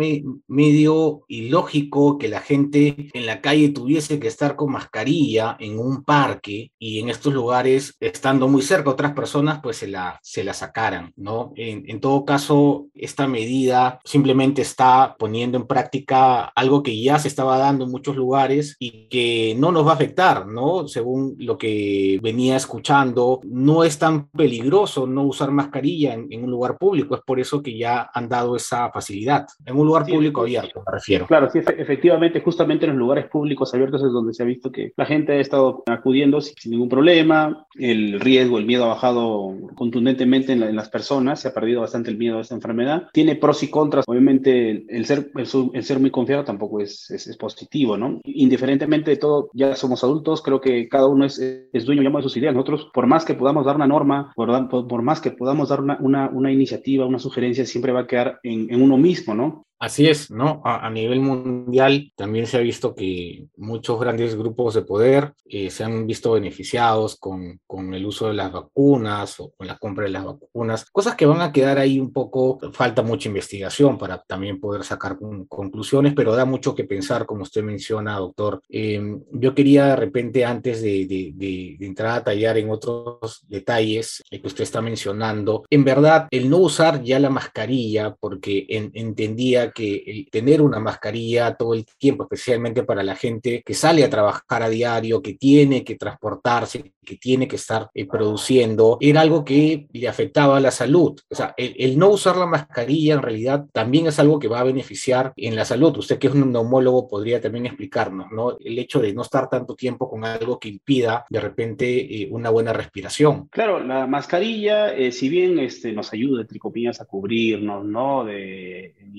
medio 0.46 1.22
ilógico 1.26 2.18
que 2.18 2.28
la 2.28 2.40
gente 2.40 3.10
en 3.12 3.26
la 3.26 3.40
calle 3.40 3.70
tuviese 3.70 4.20
que 4.20 4.28
estar 4.28 4.54
con 4.54 4.70
mascarilla 4.70 5.56
en 5.58 5.78
un 5.78 6.04
parque 6.04 6.70
y 6.78 7.00
en 7.00 7.08
estos 7.08 7.34
lugares, 7.34 7.96
estando 7.98 8.46
muy 8.46 8.62
cerca 8.62 8.90
otras 8.90 9.12
personas, 9.12 9.58
pues 9.60 9.78
se 9.78 9.88
la, 9.88 10.20
se 10.22 10.44
la 10.44 10.54
sacaran, 10.54 11.12
¿no? 11.16 11.52
En, 11.56 11.88
en 11.90 12.00
todo 12.00 12.24
caso, 12.24 12.86
esta 12.94 13.26
medida 13.26 13.98
simplemente 14.04 14.62
está 14.62 15.16
poniendo 15.18 15.58
en 15.58 15.66
práctica 15.66 16.44
algo 16.54 16.84
que 16.84 17.00
ya 17.02 17.18
se 17.18 17.26
estaba 17.26 17.58
dando 17.58 17.84
en 17.84 17.90
muchos 17.90 18.14
lugares 18.14 18.76
y 18.78 19.08
que 19.08 19.55
no 19.58 19.72
nos 19.72 19.86
va 19.86 19.92
a 19.92 19.94
afectar, 19.94 20.46
¿no? 20.46 20.88
Según 20.88 21.36
lo 21.38 21.56
que 21.58 22.18
venía 22.22 22.56
escuchando, 22.56 23.40
no 23.44 23.84
es 23.84 23.98
tan 23.98 24.28
peligroso 24.28 25.06
no 25.06 25.24
usar 25.24 25.50
mascarilla 25.50 26.14
en, 26.14 26.44
un 26.44 26.50
lugar 26.50 26.76
público, 26.78 27.14
es 27.14 27.22
por 27.22 27.40
eso 27.40 27.62
que 27.62 27.76
ya 27.76 28.10
han 28.12 28.28
dado 28.28 28.56
esa 28.56 28.90
facilidad, 28.90 29.46
en 29.64 29.76
un 29.76 29.86
lugar 29.86 30.06
público 30.06 30.42
abierto, 30.42 30.82
me 30.86 30.92
refiero. 30.92 31.26
Claro, 31.26 31.48
sí, 31.50 31.58
efectivamente, 31.58 32.40
justamente 32.40 32.84
en 32.84 32.92
los 32.92 32.98
lugares 32.98 33.26
públicos 33.28 33.72
abiertos 33.74 34.02
es 34.02 34.12
donde 34.12 34.34
se 34.34 34.42
ha 34.42 34.46
visto 34.46 34.70
que 34.70 34.92
la 34.96 35.06
gente 35.06 35.32
ha 35.32 35.40
estado 35.40 35.82
acudiendo 35.86 36.40
sin, 36.40 36.70
ningún 36.70 36.88
problema, 36.88 37.66
el 37.78 38.20
riesgo, 38.20 38.58
el 38.58 38.66
miedo 38.66 38.84
ha 38.84 38.88
bajado 38.88 39.54
contundentemente 39.74 40.52
en, 40.52 40.76
las 40.76 40.88
personas, 40.88 41.40
se 41.40 41.48
ha 41.48 41.54
perdido 41.54 41.80
bastante 41.80 42.10
el 42.10 42.18
miedo 42.18 42.38
a 42.38 42.40
esta 42.42 42.54
enfermedad, 42.54 43.08
tiene 43.12 43.36
pros 43.36 43.62
y 43.62 43.70
contras, 43.70 44.04
obviamente 44.06 44.84
el, 44.88 45.06
ser, 45.06 45.30
el, 45.34 45.84
ser 45.84 46.00
muy 46.00 46.10
confiado 46.10 46.44
tampoco 46.44 46.80
es, 46.80 47.10
es, 47.10 47.26
es 47.26 47.36
positivo, 47.36 47.96
¿no? 47.96 48.20
Indiferentemente 48.24 49.10
de 49.12 49.16
todo, 49.16 49.45
ya 49.52 49.74
somos 49.76 50.02
adultos, 50.04 50.42
creo 50.42 50.60
que 50.60 50.88
cada 50.88 51.06
uno 51.06 51.24
es, 51.24 51.38
es 51.38 51.84
dueño 51.84 52.02
de 52.10 52.22
sus 52.22 52.36
ideas. 52.36 52.54
Nosotros, 52.54 52.88
por 52.92 53.06
más 53.06 53.24
que 53.24 53.34
podamos 53.34 53.66
dar 53.66 53.76
una 53.76 53.86
norma, 53.86 54.32
por, 54.34 54.68
por, 54.68 55.02
más 55.02 55.20
que 55.20 55.30
podamos 55.30 55.68
dar 55.68 55.80
una, 55.80 55.98
una, 56.00 56.28
una, 56.30 56.52
iniciativa, 56.52 57.06
una 57.06 57.18
sugerencia, 57.18 57.66
siempre 57.66 57.92
va 57.92 58.00
a 58.00 58.06
quedar 58.06 58.40
en, 58.42 58.72
en 58.72 58.82
uno 58.82 58.96
mismo, 58.96 59.34
¿no? 59.34 59.65
Así 59.78 60.08
es, 60.08 60.30
¿no? 60.30 60.62
A, 60.64 60.88
nivel 60.88 61.20
mundial 61.20 62.10
también 62.16 62.46
se 62.46 62.56
ha 62.56 62.60
visto 62.60 62.94
que 62.94 63.46
muchos 63.58 64.00
grandes 64.00 64.34
grupos 64.34 64.72
de 64.72 64.80
poder 64.80 65.34
eh, 65.44 65.68
se 65.68 65.84
han 65.84 66.06
visto 66.06 66.32
beneficiados 66.32 67.16
con, 67.16 67.60
con, 67.66 67.92
el 67.92 68.06
uso 68.06 68.28
de 68.28 68.34
las 68.34 68.50
vacunas 68.50 69.38
o 69.38 69.50
con 69.50 69.66
la 69.66 69.76
compra 69.76 70.04
de 70.04 70.10
las 70.10 70.24
vacunas, 70.24 70.86
cosas 70.90 71.14
que 71.14 71.26
van 71.26 71.42
a 71.42 71.52
quedar 71.52 71.78
ahí 71.78 72.00
un 72.00 72.10
poco, 72.10 72.58
falta 72.72 73.02
mucha 73.02 73.28
investigación 73.28 73.98
para 73.98 74.22
también 74.22 74.60
poder 74.60 74.82
sacar 74.82 75.18
conclusiones, 75.46 76.14
pero 76.14 76.34
da 76.34 76.46
mucho 76.46 76.74
que 76.74 76.84
pensar, 76.84 77.26
como 77.26 77.42
usted 77.42 77.62
menciona, 77.62 78.16
doctor. 78.16 78.62
Em, 78.70 79.22
yo 79.30 79.54
quería 79.54 79.88
de 79.88 79.96
repente, 79.96 80.46
antes 80.46 80.80
de, 80.80 81.06
de, 81.06 81.32
de, 81.34 81.86
entrar 81.86 82.18
a 82.18 82.24
tallar 82.24 82.56
en 82.56 82.70
otros 82.70 83.44
detalles 83.46 84.22
que 84.30 84.40
usted 84.42 84.64
está 84.64 84.80
mencionando, 84.80 85.64
en 85.68 85.84
verdad, 85.84 86.28
el 86.30 86.48
no 86.48 86.58
usar 86.58 87.02
ya 87.02 87.18
la 87.18 87.28
mascarilla, 87.28 88.14
porque 88.18 88.66
entendía 88.68 89.65
que 89.72 90.26
tener 90.30 90.62
una 90.62 90.80
mascarilla 90.80 91.54
todo 91.54 91.74
el 91.74 91.84
tiempo, 91.98 92.24
especialmente 92.24 92.82
para 92.82 93.02
la 93.02 93.16
gente 93.16 93.62
que 93.64 93.74
sale 93.74 94.04
a 94.04 94.10
trabajar 94.10 94.62
a 94.62 94.68
diario, 94.68 95.22
que 95.22 95.34
tiene 95.34 95.84
que 95.84 95.96
transportarse, 95.96 96.92
que 97.04 97.16
tiene 97.16 97.48
que 97.48 97.56
estar 97.56 97.88
eh, 97.94 98.06
produciendo, 98.06 98.98
era 99.00 99.20
algo 99.20 99.44
que 99.44 99.86
le 99.92 100.08
afectaba 100.08 100.56
a 100.56 100.60
la 100.60 100.70
salud. 100.70 101.18
O 101.30 101.34
sea, 101.34 101.54
el, 101.56 101.98
no 101.98 102.10
usar 102.10 102.36
la 102.36 102.46
mascarilla 102.46 103.14
en 103.14 103.22
realidad 103.22 103.66
también 103.72 104.06
es 104.06 104.18
algo 104.18 104.38
que 104.38 104.48
va 104.48 104.60
a 104.60 104.64
beneficiar 104.64 105.32
en 105.36 105.56
la 105.56 105.64
salud. 105.64 105.96
Usted 105.96 106.18
que 106.18 106.26
es 106.26 106.34
un 106.34 106.52
neumólogo 106.52 107.08
podría 107.08 107.40
también 107.40 107.66
explicarnos, 107.66 108.30
¿no? 108.32 108.56
El 108.58 108.78
hecho 108.78 109.00
de 109.00 109.14
no 109.14 109.22
estar 109.22 109.48
tanto 109.48 109.74
tiempo 109.74 110.10
con 110.10 110.24
algo 110.24 110.58
que 110.58 110.68
impida 110.68 111.24
de 111.30 111.40
repente 111.40 112.22
eh, 112.22 112.28
una 112.30 112.50
buena 112.50 112.72
respiración. 112.72 113.48
Claro, 113.48 113.82
la 113.82 114.06
mascarilla, 114.06 114.94
eh, 114.94 115.12
si 115.12 115.28
bien 115.28 115.58
este, 115.58 115.92
nos 115.92 116.12
ayuda, 116.12 116.42
entre 116.42 116.58
comillas, 116.58 117.00
a 117.00 117.04
cubrirnos, 117.04 117.84
¿no? 117.84 118.24
De, 118.24 118.94
de 118.98 119.18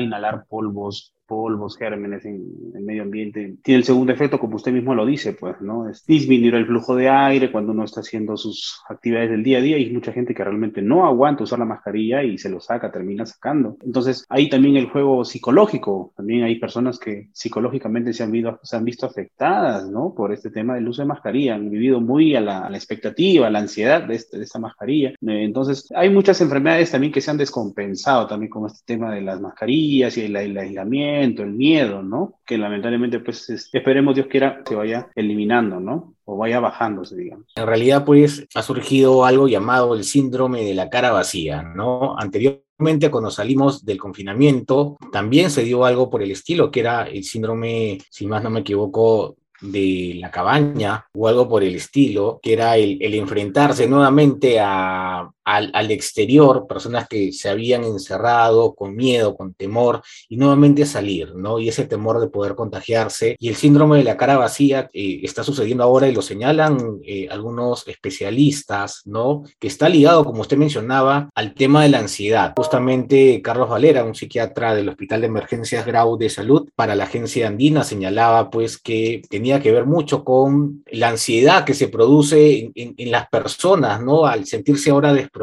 inhalar 0.00 0.46
polvos 0.48 1.14
polvos, 1.30 1.76
gérmenes 1.76 2.24
en 2.24 2.42
el 2.74 2.82
medio 2.82 3.02
ambiente. 3.02 3.54
Tiene 3.62 3.78
el 3.78 3.84
segundo 3.84 4.12
efecto, 4.12 4.40
como 4.40 4.56
usted 4.56 4.72
mismo 4.72 4.96
lo 4.96 5.06
dice, 5.06 5.32
pues, 5.32 5.60
¿no? 5.60 5.88
Es 5.88 6.04
disminuir 6.04 6.56
el 6.56 6.66
flujo 6.66 6.96
de 6.96 7.08
aire 7.08 7.52
cuando 7.52 7.70
uno 7.70 7.84
está 7.84 8.00
haciendo 8.00 8.36
sus 8.36 8.82
actividades 8.88 9.30
del 9.30 9.44
día 9.44 9.58
a 9.58 9.60
día 9.60 9.78
y 9.78 9.84
hay 9.84 9.92
mucha 9.92 10.12
gente 10.12 10.34
que 10.34 10.42
realmente 10.42 10.82
no 10.82 11.06
aguanta 11.06 11.44
usar 11.44 11.60
la 11.60 11.66
mascarilla 11.66 12.24
y 12.24 12.36
se 12.36 12.48
lo 12.48 12.58
saca, 12.58 12.90
termina 12.90 13.24
sacando. 13.26 13.76
Entonces, 13.84 14.26
hay 14.28 14.48
también 14.48 14.76
el 14.76 14.88
juego 14.88 15.24
psicológico. 15.24 16.12
También 16.16 16.42
hay 16.42 16.58
personas 16.58 16.98
que 16.98 17.28
psicológicamente 17.32 18.12
se 18.12 18.24
han, 18.24 18.32
visto, 18.32 18.58
se 18.64 18.76
han 18.76 18.84
visto 18.84 19.06
afectadas, 19.06 19.88
¿no? 19.88 20.12
Por 20.16 20.32
este 20.32 20.50
tema 20.50 20.74
del 20.74 20.88
uso 20.88 21.02
de 21.02 21.06
mascarilla. 21.06 21.54
Han 21.54 21.70
vivido 21.70 22.00
muy 22.00 22.34
a 22.34 22.40
la, 22.40 22.68
expectativa, 22.74 23.46
a 23.46 23.50
la 23.50 23.60
ansiedad 23.60 24.02
de, 24.02 24.16
este, 24.16 24.36
de 24.36 24.42
esta 24.42 24.58
mascarilla. 24.58 25.10
Eh, 25.10 25.44
entonces, 25.44 25.88
hay 25.94 26.10
muchas 26.10 26.40
enfermedades 26.40 26.90
también 26.90 27.12
que 27.12 27.20
se 27.20 27.30
han 27.30 27.38
descompensado 27.38 28.26
también 28.26 28.50
con 28.50 28.66
este 28.66 28.80
tema 28.84 29.14
de 29.14 29.20
las 29.20 29.40
mascarillas 29.40 30.18
y 30.18 30.22
el 30.22 30.36
aislamiento 30.36 31.19
el 31.22 31.52
miedo, 31.52 32.02
¿no? 32.02 32.40
Que 32.46 32.58
lamentablemente, 32.58 33.20
pues, 33.20 33.48
esperemos 33.72 34.14
Dios 34.14 34.26
quiera 34.28 34.62
se 34.66 34.74
vaya 34.74 35.08
eliminando, 35.14 35.80
¿no? 35.80 36.14
O 36.24 36.36
vaya 36.36 36.60
bajándose, 36.60 37.16
digamos. 37.16 37.46
En 37.54 37.66
realidad, 37.66 38.04
pues, 38.04 38.46
ha 38.54 38.62
surgido 38.62 39.24
algo 39.24 39.48
llamado 39.48 39.94
el 39.94 40.04
síndrome 40.04 40.64
de 40.64 40.74
la 40.74 40.90
cara 40.90 41.12
vacía, 41.12 41.62
¿no? 41.62 42.18
Anteriormente, 42.18 43.10
cuando 43.10 43.30
salimos 43.30 43.84
del 43.84 43.98
confinamiento, 43.98 44.96
también 45.12 45.50
se 45.50 45.64
dio 45.64 45.84
algo 45.84 46.10
por 46.10 46.22
el 46.22 46.30
estilo, 46.30 46.70
que 46.70 46.80
era 46.80 47.02
el 47.02 47.24
síndrome, 47.24 47.98
si 48.10 48.26
más 48.26 48.42
no 48.42 48.50
me 48.50 48.60
equivoco, 48.60 49.36
de 49.60 50.16
la 50.18 50.30
cabaña 50.30 51.06
o 51.12 51.28
algo 51.28 51.48
por 51.48 51.62
el 51.62 51.74
estilo, 51.74 52.40
que 52.42 52.54
era 52.54 52.76
el, 52.76 52.98
el 53.00 53.14
enfrentarse 53.14 53.86
nuevamente 53.86 54.58
a, 54.58 55.30
al, 55.50 55.90
exterior, 55.90 56.66
personas 56.68 57.08
que 57.08 57.32
se 57.32 57.48
habían 57.48 57.82
encerrado 57.84 58.74
con 58.74 58.94
miedo, 58.94 59.36
con 59.36 59.54
temor, 59.54 60.02
y 60.28 60.36
nuevamente 60.36 60.86
salir, 60.86 61.34
¿no? 61.34 61.58
Y 61.58 61.68
ese 61.68 61.86
temor 61.86 62.20
de 62.20 62.28
poder 62.28 62.54
contagiarse. 62.54 63.36
Y 63.38 63.48
el 63.48 63.56
síndrome 63.56 63.98
de 63.98 64.04
la 64.04 64.16
cara 64.16 64.36
vacía 64.36 64.88
eh, 64.92 65.20
está 65.22 65.42
sucediendo 65.42 65.82
ahora 65.82 66.08
y 66.08 66.14
lo 66.14 66.22
señalan 66.22 67.00
eh, 67.04 67.28
algunos 67.30 67.86
especialistas, 67.88 69.02
¿no? 69.06 69.42
Que 69.58 69.66
está 69.66 69.88
ligado, 69.88 70.24
como 70.24 70.42
usted 70.42 70.56
mencionaba, 70.56 71.30
al 71.34 71.54
tema 71.54 71.82
de 71.82 71.88
la 71.88 71.98
ansiedad. 71.98 72.52
Justamente 72.56 73.42
Carlos 73.42 73.68
Valera, 73.68 74.04
un 74.04 74.14
psiquiatra 74.14 74.74
del 74.74 74.88
Hospital 74.88 75.22
de 75.22 75.26
Emergencias 75.26 75.84
Grau 75.84 76.16
de 76.16 76.30
Salud 76.30 76.68
para 76.76 76.94
la 76.94 77.04
agencia 77.04 77.48
andina, 77.48 77.82
señalaba 77.82 78.50
pues 78.50 78.78
que 78.78 79.22
tenía 79.28 79.60
que 79.60 79.72
ver 79.72 79.86
mucho 79.86 80.22
con 80.24 80.84
la 80.92 81.08
ansiedad 81.08 81.64
que 81.64 81.74
se 81.74 81.88
produce 81.88 82.70
en, 82.74 82.94
en 82.96 83.10
las 83.10 83.28
personas, 83.28 84.00
¿no? 84.00 84.26
Al 84.26 84.46
sentirse 84.46 84.90
ahora 84.90 85.12
desprotegidas 85.12 85.39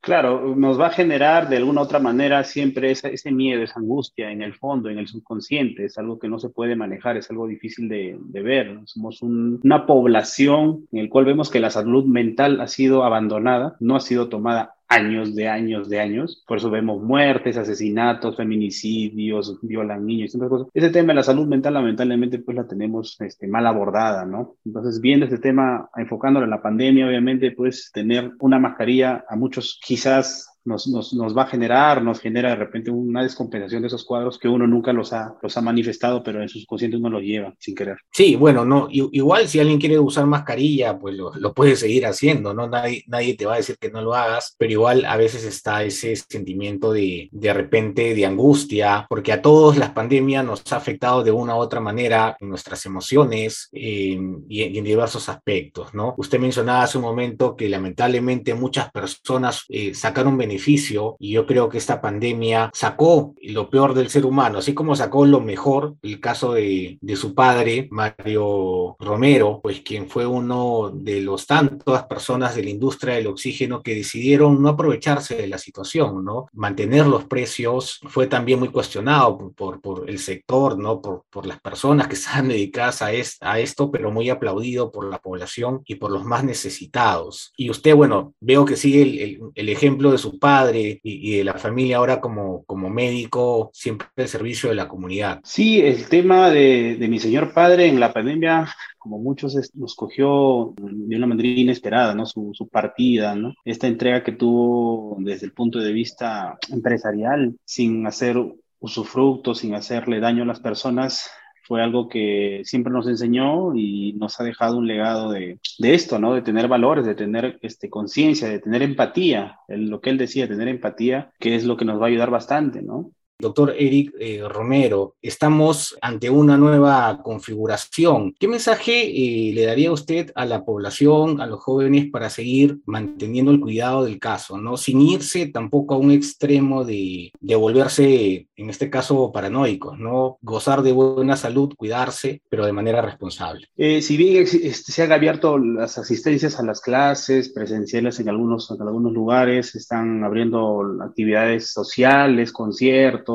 Claro, 0.00 0.54
nos 0.54 0.78
va 0.78 0.86
a 0.86 0.90
generar 0.90 1.48
de 1.48 1.56
alguna 1.56 1.80
otra 1.80 1.98
manera 1.98 2.44
siempre 2.44 2.92
ese, 2.92 3.32
miedo, 3.32 3.64
esa 3.64 3.80
angustia 3.80 4.30
en 4.30 4.40
el 4.40 4.54
fondo, 4.54 4.88
en 4.88 4.98
el 4.98 5.08
subconsciente. 5.08 5.84
Es 5.84 5.98
algo 5.98 6.20
que 6.20 6.28
no 6.28 6.38
se 6.38 6.48
puede 6.48 6.76
manejar, 6.76 7.16
es 7.16 7.28
algo 7.28 7.48
difícil 7.48 7.88
de, 7.88 8.16
ver. 8.40 8.78
Somos 8.84 9.20
una 9.22 9.84
población 9.84 10.86
en 10.92 11.00
el 11.00 11.08
cual 11.08 11.24
vemos 11.24 11.50
que 11.50 11.58
la 11.58 11.70
salud 11.70 12.04
mental 12.04 12.60
ha 12.60 12.68
sido 12.68 13.02
abandonada, 13.02 13.76
no 13.80 13.96
ha 13.96 14.00
sido 14.00 14.28
tomada 14.28 14.76
años 14.88 15.34
de 15.34 15.48
años 15.48 15.88
de 15.88 16.00
años. 16.00 16.44
Por 16.46 16.58
eso 16.58 16.70
vemos 16.70 17.02
muertes, 17.02 17.56
asesinatos, 17.56 18.36
feminicidios, 18.36 19.58
violan 19.62 20.06
niños, 20.06 20.34
y 20.34 20.38
cosas. 20.38 20.68
Ese 20.72 20.90
tema 20.90 21.08
de 21.08 21.16
la 21.16 21.22
salud 21.22 21.46
mental, 21.46 21.74
lamentablemente, 21.74 22.38
pues 22.38 22.56
la 22.56 22.66
tenemos 22.66 23.16
este, 23.20 23.46
mal 23.48 23.66
abordada, 23.66 24.24
¿no? 24.24 24.56
Entonces, 24.64 25.00
viendo 25.00 25.26
este 25.26 25.38
tema, 25.38 25.88
enfocándolo 25.96 26.44
en 26.44 26.50
la 26.50 26.62
pandemia, 26.62 27.06
obviamente, 27.06 27.52
pues 27.52 27.90
tener 27.92 28.32
una 28.40 28.58
mascarilla 28.58 29.24
a 29.28 29.36
muchos 29.36 29.80
quizás 29.84 30.55
nos, 30.66 30.86
nos, 30.88 31.14
nos, 31.14 31.36
va 31.36 31.42
a 31.42 31.46
generar, 31.46 32.02
nos 32.02 32.20
genera 32.20 32.50
de 32.50 32.56
repente 32.56 32.90
una 32.90 33.22
descompensación 33.22 33.82
de 33.82 33.88
esos 33.88 34.04
cuadros 34.04 34.38
que 34.38 34.48
uno 34.48 34.66
nunca 34.66 34.92
los 34.92 35.12
ha, 35.12 35.34
los 35.40 35.56
ha 35.56 35.60
manifestado, 35.60 36.22
pero 36.22 36.42
en 36.42 36.48
su 36.48 36.58
subconsciente 36.58 36.96
uno 36.96 37.10
los 37.10 37.22
lleva 37.22 37.54
sin 37.58 37.74
querer. 37.74 37.96
Sí, 38.10 38.36
bueno, 38.36 38.64
no, 38.64 38.88
igual 38.90 39.48
si 39.48 39.60
alguien 39.60 39.78
quiere 39.78 39.98
usar 39.98 40.26
mascarilla, 40.26 40.98
pues 40.98 41.14
lo, 41.14 41.32
lo 41.34 41.54
puede 41.54 41.76
seguir 41.76 42.06
haciendo, 42.06 42.52
¿no? 42.52 42.68
Nadie, 42.68 43.04
nadie 43.06 43.34
te 43.34 43.46
va 43.46 43.54
a 43.54 43.58
decir 43.58 43.76
que 43.78 43.90
no 43.90 44.02
lo 44.02 44.14
hagas, 44.14 44.54
pero 44.58 44.72
igual 44.72 45.04
a 45.04 45.16
veces 45.16 45.44
está 45.44 45.84
ese 45.84 46.14
sentimiento 46.16 46.92
de, 46.92 47.28
de 47.30 47.52
repente 47.52 48.14
de 48.14 48.26
angustia, 48.26 49.06
porque 49.08 49.32
a 49.32 49.42
todos 49.42 49.76
las 49.76 49.90
pandemias 49.90 50.44
nos 50.44 50.72
ha 50.72 50.76
afectado 50.76 51.22
de 51.22 51.30
una 51.30 51.54
u 51.54 51.58
otra 51.58 51.80
manera 51.80 52.36
en 52.40 52.48
nuestras 52.48 52.84
emociones 52.86 53.68
eh, 53.72 54.18
y, 54.48 54.62
en, 54.62 54.74
y, 54.74 54.78
en, 54.78 54.84
diversos 54.84 55.28
aspectos, 55.28 55.94
¿no? 55.94 56.14
Usted 56.16 56.38
mencionaba 56.38 56.82
hace 56.82 56.98
un 56.98 57.04
momento 57.04 57.56
que 57.56 57.68
lamentablemente 57.68 58.54
muchas 58.54 58.90
personas 58.90 59.64
eh, 59.68 59.94
sacaron 59.94 60.36
beneficios 60.36 60.55
beneficio 60.56 61.16
y 61.18 61.32
yo 61.32 61.46
creo 61.46 61.68
que 61.68 61.78
esta 61.78 62.00
pandemia 62.00 62.70
sacó 62.72 63.34
lo 63.42 63.68
peor 63.68 63.94
del 63.94 64.08
ser 64.08 64.24
humano, 64.24 64.58
así 64.58 64.74
como 64.74 64.96
sacó 64.96 65.26
lo 65.26 65.40
mejor, 65.40 65.96
el 66.02 66.20
caso 66.20 66.54
de, 66.54 66.98
de 67.00 67.16
su 67.16 67.34
padre, 67.34 67.88
Mario 67.90 68.96
Romero, 68.98 69.60
pues 69.62 69.82
quien 69.82 70.08
fue 70.08 70.26
uno 70.26 70.90
de 70.94 71.20
los 71.20 71.46
tantas 71.46 72.04
personas 72.04 72.54
de 72.54 72.64
la 72.64 72.70
industria 72.70 73.14
del 73.14 73.26
oxígeno 73.26 73.82
que 73.82 73.94
decidieron 73.94 74.62
no 74.62 74.70
aprovecharse 74.70 75.36
de 75.36 75.46
la 75.46 75.58
situación, 75.58 76.24
¿no? 76.24 76.46
Mantener 76.52 77.06
los 77.06 77.24
precios 77.24 78.00
fue 78.08 78.26
también 78.26 78.58
muy 78.58 78.68
cuestionado 78.68 79.52
por, 79.54 79.80
por, 79.80 80.08
el 80.08 80.18
sector, 80.18 80.78
¿no? 80.78 81.00
Por, 81.00 81.24
por, 81.30 81.46
las 81.46 81.60
personas 81.60 82.08
que 82.08 82.14
estaban 82.14 82.48
dedicadas 82.48 83.02
a, 83.02 83.12
es, 83.12 83.36
a 83.40 83.58
esto, 83.60 83.90
pero 83.90 84.10
muy 84.10 84.30
aplaudido 84.30 84.90
por 84.90 85.08
la 85.08 85.18
población 85.18 85.82
y 85.86 85.96
por 85.96 86.10
los 86.10 86.24
más 86.24 86.44
necesitados. 86.44 87.52
Y 87.56 87.70
usted, 87.70 87.94
bueno, 87.94 88.34
veo 88.40 88.64
que 88.64 88.76
sigue 88.76 89.02
el, 89.02 89.18
el, 89.18 89.40
el 89.54 89.68
ejemplo 89.68 90.12
de 90.12 90.18
su 90.18 90.38
padre, 90.38 90.45
padre 90.46 91.00
y, 91.02 91.32
y, 91.32 91.38
de 91.38 91.44
la 91.44 91.54
familia 91.54 91.96
ahora 91.96 92.20
como, 92.20 92.62
como 92.64 92.88
médico, 92.88 93.70
siempre 93.72 94.06
al 94.16 94.28
servicio 94.28 94.68
de 94.68 94.76
la 94.76 94.86
comunidad. 94.86 95.40
Sí, 95.42 95.80
el 95.80 96.08
tema 96.08 96.50
de, 96.50 96.96
de 97.00 97.08
mi 97.08 97.18
señor 97.18 97.52
padre 97.52 97.86
en 97.86 97.98
la 97.98 98.12
pandemia 98.12 98.68
como 99.06 99.18
muchos 99.18 99.56
nos 99.74 99.94
cogió 99.94 100.74
de 100.78 101.16
una 101.16 101.28
manera 101.28 101.48
inesperada, 101.48 102.14
¿no? 102.14 102.26
Su, 102.26 102.50
su, 102.54 102.68
partida, 102.68 103.34
¿no? 103.36 103.54
Esta 103.64 103.86
entrega 103.86 104.24
que 104.24 104.32
tuvo 104.32 105.16
desde 105.20 105.46
el 105.46 105.52
punto 105.52 105.78
de 105.78 105.92
vista 105.92 106.58
empresarial, 106.70 107.56
sin 107.64 108.06
hacer 108.06 108.36
usufructo, 108.80 109.54
sin 109.54 109.74
hacerle 109.74 110.18
daño 110.20 110.42
a 110.42 110.46
las 110.46 110.60
personas, 110.60 111.30
fue 111.66 111.82
algo 111.82 112.08
que 112.08 112.62
siempre 112.64 112.92
nos 112.92 113.08
enseñó 113.08 113.74
y 113.74 114.12
nos 114.14 114.40
ha 114.40 114.44
dejado 114.44 114.78
un 114.78 114.86
legado 114.86 115.30
de, 115.30 115.58
de 115.78 115.94
esto, 115.94 116.18
¿no? 116.18 116.34
De 116.34 116.42
tener 116.42 116.68
valores, 116.68 117.04
de 117.04 117.14
tener 117.14 117.58
este, 117.62 117.90
conciencia, 117.90 118.48
de 118.48 118.60
tener 118.60 118.82
empatía, 118.82 119.58
el, 119.68 119.88
lo 119.88 120.00
que 120.00 120.10
él 120.10 120.18
decía, 120.18 120.48
tener 120.48 120.68
empatía, 120.68 121.32
que 121.38 121.54
es 121.56 121.64
lo 121.64 121.76
que 121.76 121.84
nos 121.84 122.00
va 122.00 122.06
a 122.06 122.08
ayudar 122.08 122.30
bastante, 122.30 122.82
¿no? 122.82 123.10
Doctor 123.38 123.74
Eric 123.76 124.14
eh, 124.18 124.42
Romero, 124.48 125.14
estamos 125.20 125.94
ante 126.00 126.30
una 126.30 126.56
nueva 126.56 127.20
configuración. 127.22 128.34
¿Qué 128.38 128.48
mensaje 128.48 129.02
eh, 129.04 129.52
le 129.52 129.66
daría 129.66 129.92
usted 129.92 130.32
a 130.34 130.46
la 130.46 130.64
población, 130.64 131.42
a 131.42 131.46
los 131.46 131.60
jóvenes, 131.60 132.10
para 132.10 132.30
seguir 132.30 132.78
manteniendo 132.86 133.50
el 133.50 133.60
cuidado 133.60 134.06
del 134.06 134.18
caso, 134.18 134.56
¿no? 134.56 134.78
sin 134.78 135.02
irse 135.02 135.48
tampoco 135.48 135.94
a 135.94 135.98
un 135.98 136.12
extremo 136.12 136.84
de, 136.84 137.30
de 137.38 137.56
volverse, 137.56 138.48
en 138.56 138.70
este 138.70 138.88
caso, 138.88 139.30
paranoicos, 139.32 139.98
¿no? 139.98 140.38
gozar 140.40 140.80
de 140.80 140.92
buena 140.92 141.36
salud, 141.36 141.74
cuidarse, 141.76 142.40
pero 142.48 142.64
de 142.64 142.72
manera 142.72 143.02
responsable? 143.02 143.68
Eh, 143.76 144.00
si 144.00 144.16
bien 144.16 144.46
se 144.46 145.02
han 145.02 145.12
abierto 145.12 145.58
las 145.58 145.98
asistencias 145.98 146.58
a 146.58 146.62
las 146.62 146.80
clases 146.80 147.50
presenciales 147.50 148.18
en 148.18 148.30
algunos 148.30 148.70
lugares, 149.12 149.74
están 149.74 150.24
abriendo 150.24 150.82
actividades 151.02 151.70
sociales, 151.70 152.50
conciertos, 152.50 153.25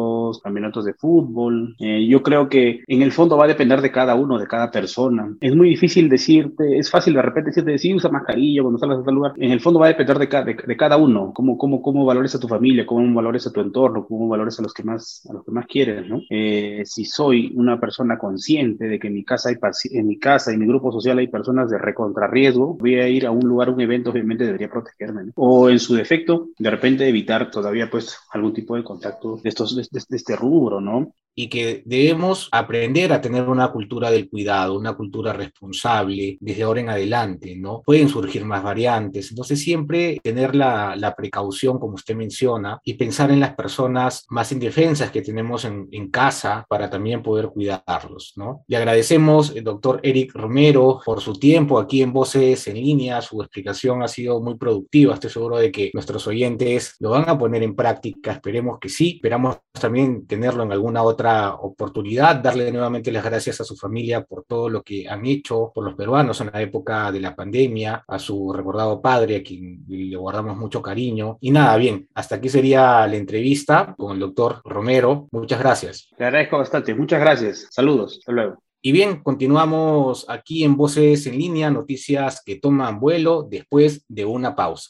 campeonatos 0.43 0.85
de 0.85 0.93
fútbol. 0.93 1.75
Eh, 1.79 2.05
yo 2.07 2.21
creo 2.21 2.49
que 2.49 2.83
en 2.87 3.01
el 3.01 3.11
fondo 3.11 3.37
va 3.37 3.45
a 3.45 3.47
depender 3.47 3.81
de 3.81 3.91
cada 3.91 4.15
uno, 4.15 4.37
de 4.37 4.47
cada 4.47 4.71
persona. 4.71 5.35
Es 5.39 5.55
muy 5.55 5.69
difícil 5.69 6.09
decirte, 6.09 6.77
es 6.77 6.89
fácil 6.89 7.13
de 7.13 7.21
repente 7.21 7.49
decirte, 7.49 7.77
sí, 7.77 7.93
usa 7.93 8.09
mascarilla 8.09 8.61
cuando 8.61 8.79
salgas 8.79 8.99
a 8.99 9.03
tal 9.03 9.15
lugar. 9.15 9.33
En 9.37 9.51
el 9.51 9.59
fondo 9.59 9.79
va 9.79 9.87
a 9.87 9.89
depender 9.89 10.19
de, 10.19 10.29
ca 10.29 10.43
de, 10.43 10.55
de 10.55 10.77
cada 10.77 10.97
uno, 10.97 11.31
cómo, 11.33 11.57
cómo, 11.57 11.81
cómo 11.81 12.05
valores 12.05 12.35
a 12.35 12.39
tu 12.39 12.47
familia, 12.47 12.85
cómo 12.85 13.13
valores 13.13 13.47
a 13.47 13.51
tu 13.51 13.61
entorno, 13.61 14.05
cómo 14.05 14.27
valores 14.27 14.59
a 14.59 14.63
los 14.63 14.73
que 14.73 14.83
más, 14.83 15.27
a 15.29 15.33
los 15.33 15.45
que 15.45 15.51
más 15.51 15.65
quieres, 15.67 16.07
¿no? 16.07 16.21
Eh, 16.29 16.81
si 16.85 17.05
soy 17.05 17.51
una 17.55 17.79
persona 17.79 18.17
consciente 18.17 18.87
de 18.87 18.99
que 18.99 19.07
en 19.07 19.13
mi 19.13 19.23
casa 19.23 19.49
hay 19.49 19.57
en 19.91 20.07
mi 20.07 20.17
casa 20.17 20.53
y 20.53 20.57
mi 20.57 20.65
grupo 20.65 20.91
social 20.91 21.17
hay 21.17 21.27
personas 21.27 21.69
de 21.69 21.77
recontrarriesgo, 21.77 22.75
voy 22.75 22.95
a 22.95 23.07
ir 23.07 23.25
a 23.25 23.31
un 23.31 23.47
lugar, 23.47 23.69
un 23.69 23.81
evento, 23.81 24.11
obviamente 24.11 24.45
debería 24.45 24.69
protegerme, 24.69 25.25
¿no? 25.25 25.31
O 25.35 25.69
en 25.69 25.79
su 25.79 25.95
defecto, 25.95 26.49
de 26.57 26.69
repente 26.69 27.07
evitar 27.07 27.51
todavía 27.51 27.89
pues 27.89 28.17
algún 28.31 28.53
tipo 28.53 28.75
de 28.75 28.83
contacto 28.83 29.39
de 29.41 29.49
estos, 29.49 29.75
de, 29.89 30.01
de 30.07 30.17
este 30.17 30.35
rubro, 30.35 30.81
¿no? 30.81 31.15
Y 31.35 31.47
que 31.49 31.83
debemos 31.85 32.49
aprender 32.51 33.13
a 33.13 33.21
tener 33.21 33.47
una 33.47 33.69
cultura 33.71 34.11
del 34.11 34.29
cuidado, 34.29 34.77
una 34.77 34.93
cultura 34.93 35.33
responsable 35.33 36.37
desde 36.39 36.63
ahora 36.63 36.81
en 36.81 36.89
adelante, 36.89 37.55
¿no? 37.55 37.81
Pueden 37.85 38.09
surgir 38.09 38.45
más 38.45 38.63
variantes, 38.63 39.29
entonces 39.31 39.61
siempre 39.61 40.19
tener 40.23 40.55
la, 40.55 40.95
la 40.95 41.15
precaución, 41.15 41.79
como 41.79 41.95
usted 41.95 42.15
menciona, 42.15 42.79
y 42.83 42.95
pensar 42.95 43.31
en 43.31 43.39
las 43.39 43.55
personas 43.55 44.25
más 44.29 44.51
indefensas 44.51 45.11
que 45.11 45.21
tenemos 45.21 45.65
en, 45.65 45.87
en 45.91 46.09
casa 46.09 46.65
para 46.67 46.89
también 46.89 47.21
poder 47.21 47.49
cuidarlos, 47.49 48.33
¿no? 48.35 48.63
Le 48.67 48.77
agradecemos, 48.77 49.55
el 49.55 49.63
doctor 49.63 49.99
Eric 50.03 50.33
Romero, 50.33 50.99
por 51.05 51.21
su 51.21 51.33
tiempo 51.33 51.79
aquí 51.79 52.01
en 52.01 52.13
Voces 52.13 52.67
en 52.67 52.75
Línea, 52.75 53.21
su 53.21 53.41
explicación 53.41 54.03
ha 54.03 54.07
sido 54.07 54.41
muy 54.41 54.55
productiva, 54.55 55.13
estoy 55.13 55.29
seguro 55.29 55.57
de 55.57 55.71
que 55.71 55.91
nuestros 55.93 56.27
oyentes 56.27 56.95
lo 56.99 57.11
van 57.11 57.29
a 57.29 57.37
poner 57.37 57.63
en 57.63 57.75
práctica, 57.75 58.33
esperemos 58.33 58.79
que 58.79 58.89
sí, 58.89 59.13
esperamos 59.15 59.57
también 59.79 60.27
tenerlo 60.27 60.63
en 60.63 60.71
alguna 60.71 61.03
otra 61.03 61.20
otra 61.21 61.53
oportunidad, 61.53 62.37
darle 62.37 62.71
nuevamente 62.71 63.11
las 63.11 63.23
gracias 63.23 63.61
a 63.61 63.63
su 63.63 63.75
familia 63.75 64.23
por 64.23 64.43
todo 64.43 64.69
lo 64.69 64.81
que 64.81 65.07
han 65.07 65.23
hecho 65.27 65.71
por 65.73 65.85
los 65.85 65.93
peruanos 65.93 66.41
en 66.41 66.49
la 66.51 66.61
época 66.61 67.11
de 67.11 67.19
la 67.19 67.35
pandemia, 67.35 68.03
a 68.07 68.17
su 68.17 68.51
recordado 68.51 68.99
padre, 68.99 69.37
a 69.37 69.43
quien 69.43 69.85
le 69.87 70.15
guardamos 70.15 70.57
mucho 70.57 70.81
cariño. 70.81 71.37
Y 71.39 71.51
nada, 71.51 71.77
bien, 71.77 72.07
hasta 72.15 72.35
aquí 72.35 72.49
sería 72.49 73.05
la 73.05 73.15
entrevista 73.15 73.93
con 73.95 74.13
el 74.13 74.19
doctor 74.19 74.61
Romero. 74.65 75.27
Muchas 75.31 75.59
gracias. 75.59 76.09
Le 76.17 76.25
agradezco 76.25 76.57
bastante. 76.57 76.95
Muchas 76.95 77.19
gracias. 77.19 77.67
Saludos. 77.69 78.17
Hasta 78.19 78.31
luego. 78.31 78.63
Y 78.81 78.91
bien, 78.91 79.21
continuamos 79.21 80.25
aquí 80.27 80.63
en 80.63 80.75
Voces 80.75 81.27
en 81.27 81.37
línea, 81.37 81.69
noticias 81.69 82.41
que 82.43 82.55
toman 82.55 82.99
vuelo 82.99 83.45
después 83.47 84.03
de 84.07 84.25
una 84.25 84.55
pausa. 84.55 84.89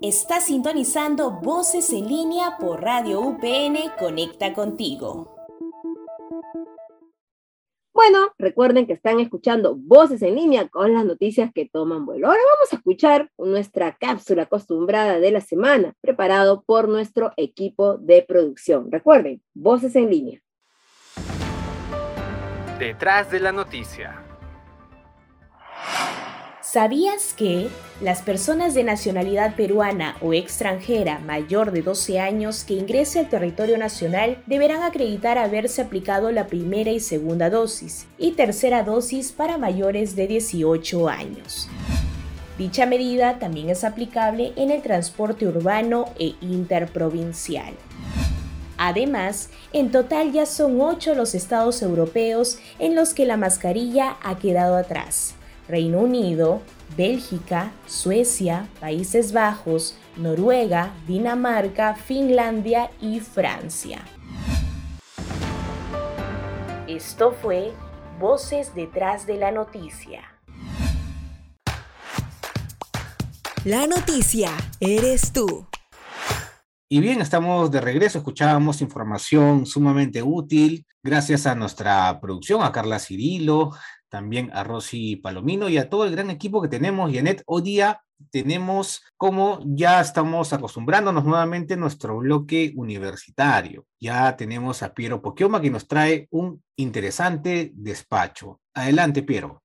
Está 0.00 0.40
sintonizando 0.40 1.32
Voces 1.32 1.92
en 1.92 2.06
línea 2.06 2.56
por 2.60 2.80
Radio 2.80 3.20
UPN 3.20 3.76
Conecta 3.98 4.54
contigo. 4.54 5.34
Bueno, 7.92 8.32
recuerden 8.38 8.86
que 8.86 8.92
están 8.92 9.18
escuchando 9.18 9.74
Voces 9.74 10.22
en 10.22 10.36
línea 10.36 10.68
con 10.68 10.94
las 10.94 11.04
noticias 11.04 11.50
que 11.52 11.68
toman 11.68 12.06
vuelo. 12.06 12.28
Ahora 12.28 12.38
vamos 12.54 12.72
a 12.72 12.76
escuchar 12.76 13.32
nuestra 13.38 13.96
cápsula 13.96 14.44
acostumbrada 14.44 15.18
de 15.18 15.32
la 15.32 15.40
semana, 15.40 15.94
preparado 16.00 16.62
por 16.62 16.88
nuestro 16.88 17.32
equipo 17.36 17.98
de 17.98 18.22
producción. 18.22 18.92
Recuerden, 18.92 19.42
Voces 19.52 19.96
en 19.96 20.10
línea. 20.10 20.40
Detrás 22.78 23.32
de 23.32 23.40
la 23.40 23.50
noticia. 23.50 24.27
¿Sabías 26.70 27.32
que 27.32 27.70
las 28.02 28.20
personas 28.20 28.74
de 28.74 28.84
nacionalidad 28.84 29.56
peruana 29.56 30.16
o 30.20 30.34
extranjera 30.34 31.18
mayor 31.18 31.72
de 31.72 31.80
12 31.80 32.20
años 32.20 32.62
que 32.62 32.74
ingrese 32.74 33.20
al 33.20 33.30
territorio 33.30 33.78
nacional 33.78 34.42
deberán 34.44 34.82
acreditar 34.82 35.38
haberse 35.38 35.80
aplicado 35.80 36.30
la 36.30 36.46
primera 36.46 36.90
y 36.90 37.00
segunda 37.00 37.48
dosis 37.48 38.06
y 38.18 38.32
tercera 38.32 38.82
dosis 38.82 39.32
para 39.32 39.56
mayores 39.56 40.14
de 40.14 40.26
18 40.26 41.08
años? 41.08 41.70
Dicha 42.58 42.84
medida 42.84 43.38
también 43.38 43.70
es 43.70 43.82
aplicable 43.82 44.52
en 44.56 44.70
el 44.70 44.82
transporte 44.82 45.46
urbano 45.46 46.04
e 46.18 46.34
interprovincial. 46.42 47.72
Además, 48.76 49.48
en 49.72 49.90
total 49.90 50.32
ya 50.32 50.44
son 50.44 50.78
8 50.82 51.14
los 51.14 51.34
estados 51.34 51.80
europeos 51.80 52.58
en 52.78 52.94
los 52.94 53.14
que 53.14 53.24
la 53.24 53.38
mascarilla 53.38 54.18
ha 54.22 54.38
quedado 54.38 54.76
atrás 54.76 55.34
Reino 55.68 55.98
Unido, 55.98 56.62
Bélgica, 56.96 57.72
Suecia, 57.86 58.68
Países 58.80 59.32
Bajos, 59.32 59.98
Noruega, 60.16 60.94
Dinamarca, 61.06 61.94
Finlandia 61.94 62.90
y 63.00 63.20
Francia. 63.20 64.02
Esto 66.86 67.32
fue 67.32 67.72
Voces 68.18 68.74
detrás 68.74 69.26
de 69.26 69.36
la 69.36 69.52
noticia. 69.52 70.22
La 73.64 73.86
noticia 73.86 74.50
eres 74.80 75.32
tú. 75.32 75.66
Y 76.90 77.00
bien, 77.00 77.20
estamos 77.20 77.70
de 77.70 77.82
regreso, 77.82 78.16
escuchábamos 78.18 78.80
información 78.80 79.66
sumamente 79.66 80.22
útil, 80.22 80.86
gracias 81.02 81.46
a 81.46 81.54
nuestra 81.54 82.18
producción, 82.18 82.62
a 82.62 82.72
Carla 82.72 82.98
Cirilo, 82.98 83.72
también 84.08 84.50
a 84.52 84.64
Rosy 84.64 85.16
Palomino 85.16 85.68
y 85.68 85.78
a 85.78 85.88
todo 85.88 86.04
el 86.04 86.12
gran 86.12 86.30
equipo 86.30 86.62
que 86.62 86.68
tenemos. 86.68 87.12
Yanet, 87.12 87.42
hoy 87.46 87.62
día 87.62 88.02
tenemos 88.30 89.02
como 89.16 89.60
ya 89.64 90.00
estamos 90.00 90.52
acostumbrándonos 90.52 91.24
nuevamente 91.24 91.76
nuestro 91.76 92.18
bloque 92.18 92.72
universitario. 92.76 93.86
Ya 94.00 94.36
tenemos 94.36 94.82
a 94.82 94.94
Piero 94.94 95.22
Poquioma 95.22 95.60
que 95.60 95.70
nos 95.70 95.86
trae 95.86 96.28
un 96.30 96.62
interesante 96.76 97.70
despacho. 97.74 98.60
Adelante, 98.74 99.22
Piero. 99.22 99.62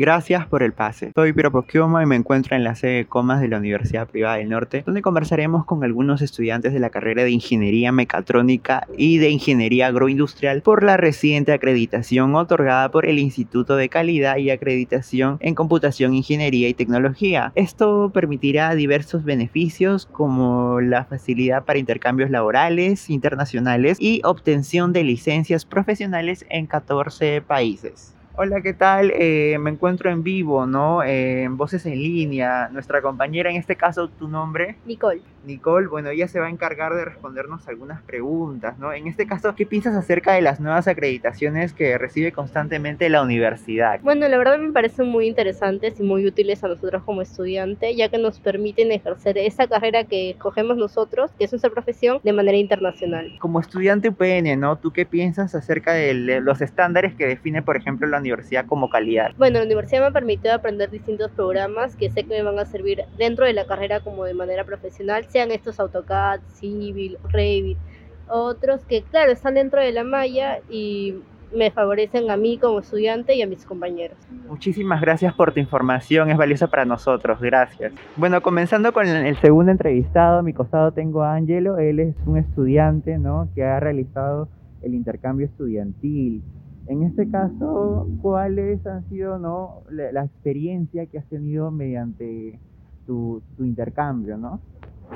Gracias 0.00 0.46
por 0.46 0.62
el 0.62 0.72
pase. 0.72 1.12
Soy 1.14 1.34
Piero 1.34 1.52
Posquioma 1.52 2.02
y 2.02 2.06
me 2.06 2.16
encuentro 2.16 2.56
en 2.56 2.64
la 2.64 2.74
sede 2.74 2.92
de 2.92 3.04
Comas 3.04 3.42
de 3.42 3.48
la 3.48 3.58
Universidad 3.58 4.08
Privada 4.08 4.36
del 4.36 4.48
Norte, 4.48 4.82
donde 4.86 5.02
conversaremos 5.02 5.66
con 5.66 5.84
algunos 5.84 6.22
estudiantes 6.22 6.72
de 6.72 6.80
la 6.80 6.88
carrera 6.88 7.22
de 7.22 7.32
Ingeniería 7.32 7.92
Mecatrónica 7.92 8.86
y 8.96 9.18
de 9.18 9.28
Ingeniería 9.28 9.88
Agroindustrial 9.88 10.62
por 10.62 10.84
la 10.84 10.96
reciente 10.96 11.52
acreditación 11.52 12.34
otorgada 12.34 12.90
por 12.90 13.04
el 13.04 13.18
Instituto 13.18 13.76
de 13.76 13.90
Calidad 13.90 14.38
y 14.38 14.48
Acreditación 14.48 15.36
en 15.40 15.54
Computación, 15.54 16.14
Ingeniería 16.14 16.70
y 16.70 16.72
Tecnología. 16.72 17.52
Esto 17.54 18.10
permitirá 18.10 18.74
diversos 18.74 19.22
beneficios 19.22 20.06
como 20.06 20.80
la 20.80 21.04
facilidad 21.04 21.66
para 21.66 21.78
intercambios 21.78 22.30
laborales 22.30 23.10
internacionales 23.10 23.98
y 24.00 24.22
obtención 24.24 24.94
de 24.94 25.04
licencias 25.04 25.66
profesionales 25.66 26.46
en 26.48 26.66
14 26.66 27.42
países. 27.42 28.16
Hola, 28.32 28.60
¿qué 28.62 28.72
tal? 28.72 29.12
Eh, 29.14 29.58
me 29.60 29.70
encuentro 29.70 30.08
en 30.08 30.22
vivo, 30.22 30.64
¿no? 30.64 31.02
en 31.02 31.56
Voces 31.56 31.84
en 31.86 31.94
línea. 31.94 32.68
Nuestra 32.70 33.02
compañera, 33.02 33.50
en 33.50 33.56
este 33.56 33.76
caso, 33.76 34.08
¿tu 34.08 34.28
nombre? 34.28 34.76
Nicole. 34.84 35.20
Nicole, 35.44 35.86
bueno, 35.86 36.10
ella 36.10 36.26
se 36.28 36.40
va 36.40 36.46
a 36.46 36.50
encargar 36.50 36.94
de 36.94 37.04
respondernos 37.04 37.68
algunas 37.68 38.02
preguntas, 38.02 38.78
¿no? 38.78 38.92
En 38.92 39.06
este 39.06 39.26
caso, 39.26 39.54
¿qué 39.54 39.66
piensas 39.66 39.94
acerca 39.94 40.32
de 40.32 40.40
las 40.40 40.60
nuevas 40.60 40.88
acreditaciones 40.88 41.72
que 41.72 41.98
recibe 41.98 42.32
constantemente 42.32 43.08
la 43.10 43.22
universidad? 43.22 44.00
Bueno, 44.00 44.26
la 44.28 44.38
verdad 44.38 44.58
me 44.58 44.72
parecen 44.72 45.08
muy 45.08 45.26
interesantes 45.26 46.00
y 46.00 46.02
muy 46.02 46.26
útiles 46.26 46.64
a 46.64 46.68
nosotros 46.68 47.02
como 47.04 47.22
estudiante, 47.22 47.94
ya 47.94 48.08
que 48.08 48.18
nos 48.18 48.40
permiten 48.40 48.90
ejercer 48.92 49.36
esa 49.38 49.66
carrera 49.66 50.04
que 50.04 50.30
escogemos 50.30 50.76
nosotros, 50.76 51.30
que 51.38 51.44
es 51.44 51.52
nuestra 51.52 51.70
profesión, 51.70 52.20
de 52.22 52.32
manera 52.32 52.56
internacional. 52.56 53.36
Como 53.38 53.60
estudiante 53.60 54.08
UPN, 54.08 54.58
¿no? 54.58 54.78
¿Tú 54.78 54.92
qué 54.92 55.04
piensas 55.04 55.54
acerca 55.54 55.92
de 55.92 56.40
los 56.40 56.60
estándares 56.62 57.14
que 57.14 57.26
define, 57.26 57.62
por 57.62 57.76
ejemplo, 57.76 58.06
la 58.06 58.18
universidad? 58.18 58.30
universidad 58.30 58.66
como 58.66 58.88
calidad? 58.88 59.32
Bueno, 59.36 59.58
la 59.58 59.64
universidad 59.64 60.00
me 60.00 60.06
ha 60.06 60.10
permitido 60.12 60.54
aprender 60.54 60.90
distintos 60.90 61.30
programas 61.32 61.96
que 61.96 62.10
sé 62.10 62.22
que 62.22 62.28
me 62.28 62.42
van 62.42 62.58
a 62.58 62.64
servir 62.64 63.02
dentro 63.18 63.44
de 63.44 63.52
la 63.52 63.66
carrera 63.66 64.00
como 64.00 64.24
de 64.24 64.34
manera 64.34 64.64
profesional, 64.64 65.26
sean 65.30 65.50
estos 65.50 65.80
AutoCAD, 65.80 66.40
Civil, 66.54 67.18
Revit, 67.30 67.78
otros 68.28 68.84
que 68.84 69.02
claro 69.02 69.32
están 69.32 69.54
dentro 69.54 69.80
de 69.80 69.92
la 69.92 70.04
malla 70.04 70.58
y 70.68 71.16
me 71.54 71.70
favorecen 71.72 72.30
a 72.30 72.36
mí 72.36 72.58
como 72.58 72.78
estudiante 72.78 73.34
y 73.34 73.42
a 73.42 73.46
mis 73.46 73.64
compañeros. 73.64 74.16
Muchísimas 74.46 75.00
gracias 75.00 75.34
por 75.34 75.52
tu 75.52 75.58
información, 75.58 76.30
es 76.30 76.36
valiosa 76.36 76.68
para 76.68 76.84
nosotros, 76.84 77.40
gracias. 77.40 77.92
Bueno, 78.16 78.40
comenzando 78.40 78.92
con 78.92 79.06
el 79.06 79.36
segundo 79.40 79.72
entrevistado, 79.72 80.38
a 80.38 80.42
mi 80.42 80.52
costado 80.52 80.92
tengo 80.92 81.22
a 81.22 81.34
Angelo, 81.34 81.78
él 81.78 81.98
es 81.98 82.14
un 82.26 82.36
estudiante 82.36 83.18
¿no? 83.18 83.48
que 83.54 83.64
ha 83.64 83.80
realizado 83.80 84.48
el 84.82 84.94
intercambio 84.94 85.46
estudiantil 85.46 86.42
en 86.90 87.04
este 87.04 87.30
caso, 87.30 88.08
¿cuáles 88.20 88.84
han 88.84 89.08
sido 89.08 89.38
no, 89.38 89.82
la, 89.90 90.24
experiencia 90.24 91.06
que 91.06 91.18
has 91.18 91.26
tenido 91.26 91.70
mediante 91.70 92.58
tu, 93.06 93.42
tu 93.56 93.62
intercambio? 93.62 94.36
¿no? 94.36 94.60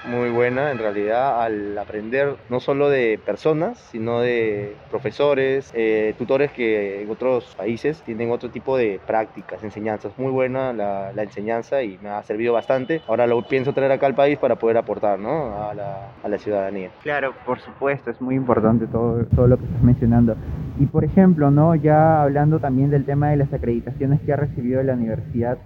Muy 0.04 0.30
buena 0.30 0.70
en 0.70 0.78
realidad 0.78 1.42
al 1.42 1.76
aprender 1.78 2.36
no 2.50 2.60
solo 2.60 2.88
de 2.88 3.18
personas, 3.24 3.78
sino 3.90 4.20
de 4.20 4.76
profesores, 4.90 5.70
eh, 5.74 6.14
tutores 6.18 6.52
que 6.52 7.02
en 7.02 7.10
otros 7.10 7.54
países 7.56 8.02
tienen 8.02 8.30
otro 8.30 8.50
tipo 8.50 8.76
de 8.76 9.00
prácticas, 9.06 9.62
enseñanzas. 9.62 10.12
Muy 10.18 10.32
buena 10.32 10.72
la, 10.72 11.12
la, 11.12 11.22
enseñanza 11.22 11.82
y 11.82 11.98
me 12.02 12.10
ha 12.10 12.22
servido 12.22 12.52
bastante. 12.52 13.02
Ahora 13.06 13.26
lo 13.26 13.40
pienso 13.42 13.72
traer 13.72 13.92
acá 13.92 14.06
al 14.06 14.14
país 14.14 14.38
para 14.38 14.56
poder 14.56 14.76
aportar 14.76 15.18
¿no? 15.18 15.62
a, 15.62 15.74
la, 15.74 16.12
a, 16.22 16.28
la, 16.28 16.38
ciudadanía. 16.38 16.90
Claro, 17.02 17.32
por 17.46 17.60
supuesto, 17.60 18.10
es 18.10 18.20
muy 18.20 18.34
importante 18.34 18.86
todo, 18.86 19.24
todo 19.26 19.46
lo 19.46 19.56
que 19.56 19.64
estás 19.64 19.82
mencionando. 19.82 20.36
Y 20.78 20.86
por 20.86 21.04
ejemplo, 21.04 21.50
¿no? 21.50 21.74
ya 21.74 22.22
hablando 22.22 22.58
también 22.58 22.90
del 22.90 23.04
tema 23.04 23.30
de 23.30 23.36
las 23.36 23.52
acreditaciones 23.52 24.20
que 24.20 24.32
ha 24.32 24.36
recibido 24.36 24.82
la 24.82 24.94
universidad, 24.94 25.58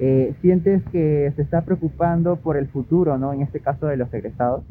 eh, 0.00 0.34
¿Sientes 0.40 0.82
que 0.90 1.32
se 1.36 1.42
está 1.42 1.62
preocupando 1.62 2.36
por 2.36 2.56
el 2.56 2.68
futuro, 2.68 3.16
¿no? 3.16 3.32
En 3.32 3.42
este 3.42 3.60
caso 3.60 3.86
de 3.86 3.96
los 3.96 4.12
egresados. 4.12 4.62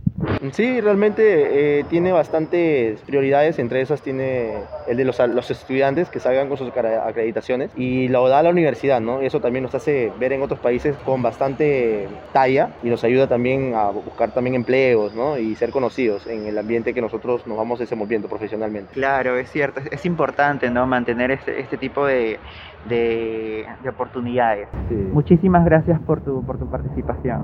Sí, 0.52 0.80
realmente 0.80 1.80
eh, 1.80 1.86
tiene 1.90 2.12
bastantes 2.12 3.00
prioridades, 3.02 3.58
entre 3.58 3.82
esas 3.82 4.02
tiene 4.02 4.54
el 4.88 4.98
de 4.98 5.06
los, 5.06 5.20
los, 5.20 5.50
estudiantes 5.50 6.10
que 6.10 6.20
salgan 6.20 6.50
con 6.50 6.58
sus 6.58 6.70
acreditaciones 6.70 7.72
y 7.76 8.10
lo 8.10 8.28
da 8.30 8.44
la 8.44 8.52
universidad, 8.52 9.02
¿no? 9.02 9.22
Eso 9.22 9.40
también 9.40 9.64
nos 9.64 9.74
hace 9.74 10.12
ver 10.20 10.34
en 10.34 10.44
otros 10.44 10.60
países 10.60 10.96
con 10.98 11.22
bastante 11.24 12.08
talla 12.32 12.70
y 12.84 12.90
nos 12.90 13.04
ayuda 13.04 13.28
también 13.28 13.74
a 13.74 13.90
buscar 13.90 14.32
también 14.32 14.56
empleos, 14.56 15.16
¿no? 15.16 15.38
Y 15.38 15.56
ser 15.56 15.72
conocidos 15.72 16.28
en 16.28 16.46
el 16.46 16.58
ambiente 16.58 16.94
que 16.94 17.02
nosotros 17.02 17.48
nos 17.48 17.58
vamos 17.58 17.80
desenvolviendo 17.80 18.28
profesionalmente. 18.28 18.94
Claro, 18.94 19.38
es 19.38 19.50
cierto, 19.50 19.82
es 19.92 20.06
importante, 20.06 20.70
¿no? 20.70 20.86
Mantener 20.86 21.32
este, 21.32 21.60
este 21.60 21.78
tipo 21.78 22.06
de 22.06 22.40
de, 22.88 23.65
oportunidades. 23.88 24.67
Muchísimas 25.12 25.65
gracias 25.65 26.00
por 26.02 26.22
tu, 26.22 26.43
por 26.46 26.58
tu 26.58 26.69
participación. 26.69 27.43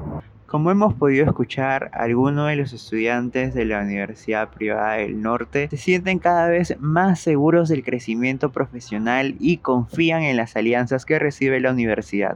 Como 0.50 0.72
hemos 0.72 0.96
podido 0.96 1.26
escuchar, 1.26 1.92
algunos 1.94 2.48
de 2.48 2.56
los 2.56 2.74
estudiantes 2.74 3.54
de 3.54 3.66
la 3.66 3.82
Universidad 3.82 4.50
Privada 4.50 4.94
del 4.94 5.22
Norte 5.22 5.68
se 5.70 5.78
sienten 5.78 6.18
cada 6.18 6.48
vez 6.48 6.76
más 6.80 7.20
seguros 7.20 7.70
del 7.70 7.84
crecimiento 7.84 8.52
profesional 8.52 9.36
y 9.40 9.58
confían 9.58 10.24
en 10.24 10.38
las 10.38 10.56
alianzas 10.56 11.06
que 11.06 11.20
recibe 11.20 11.60
la 11.60 11.72
universidad. 11.72 12.36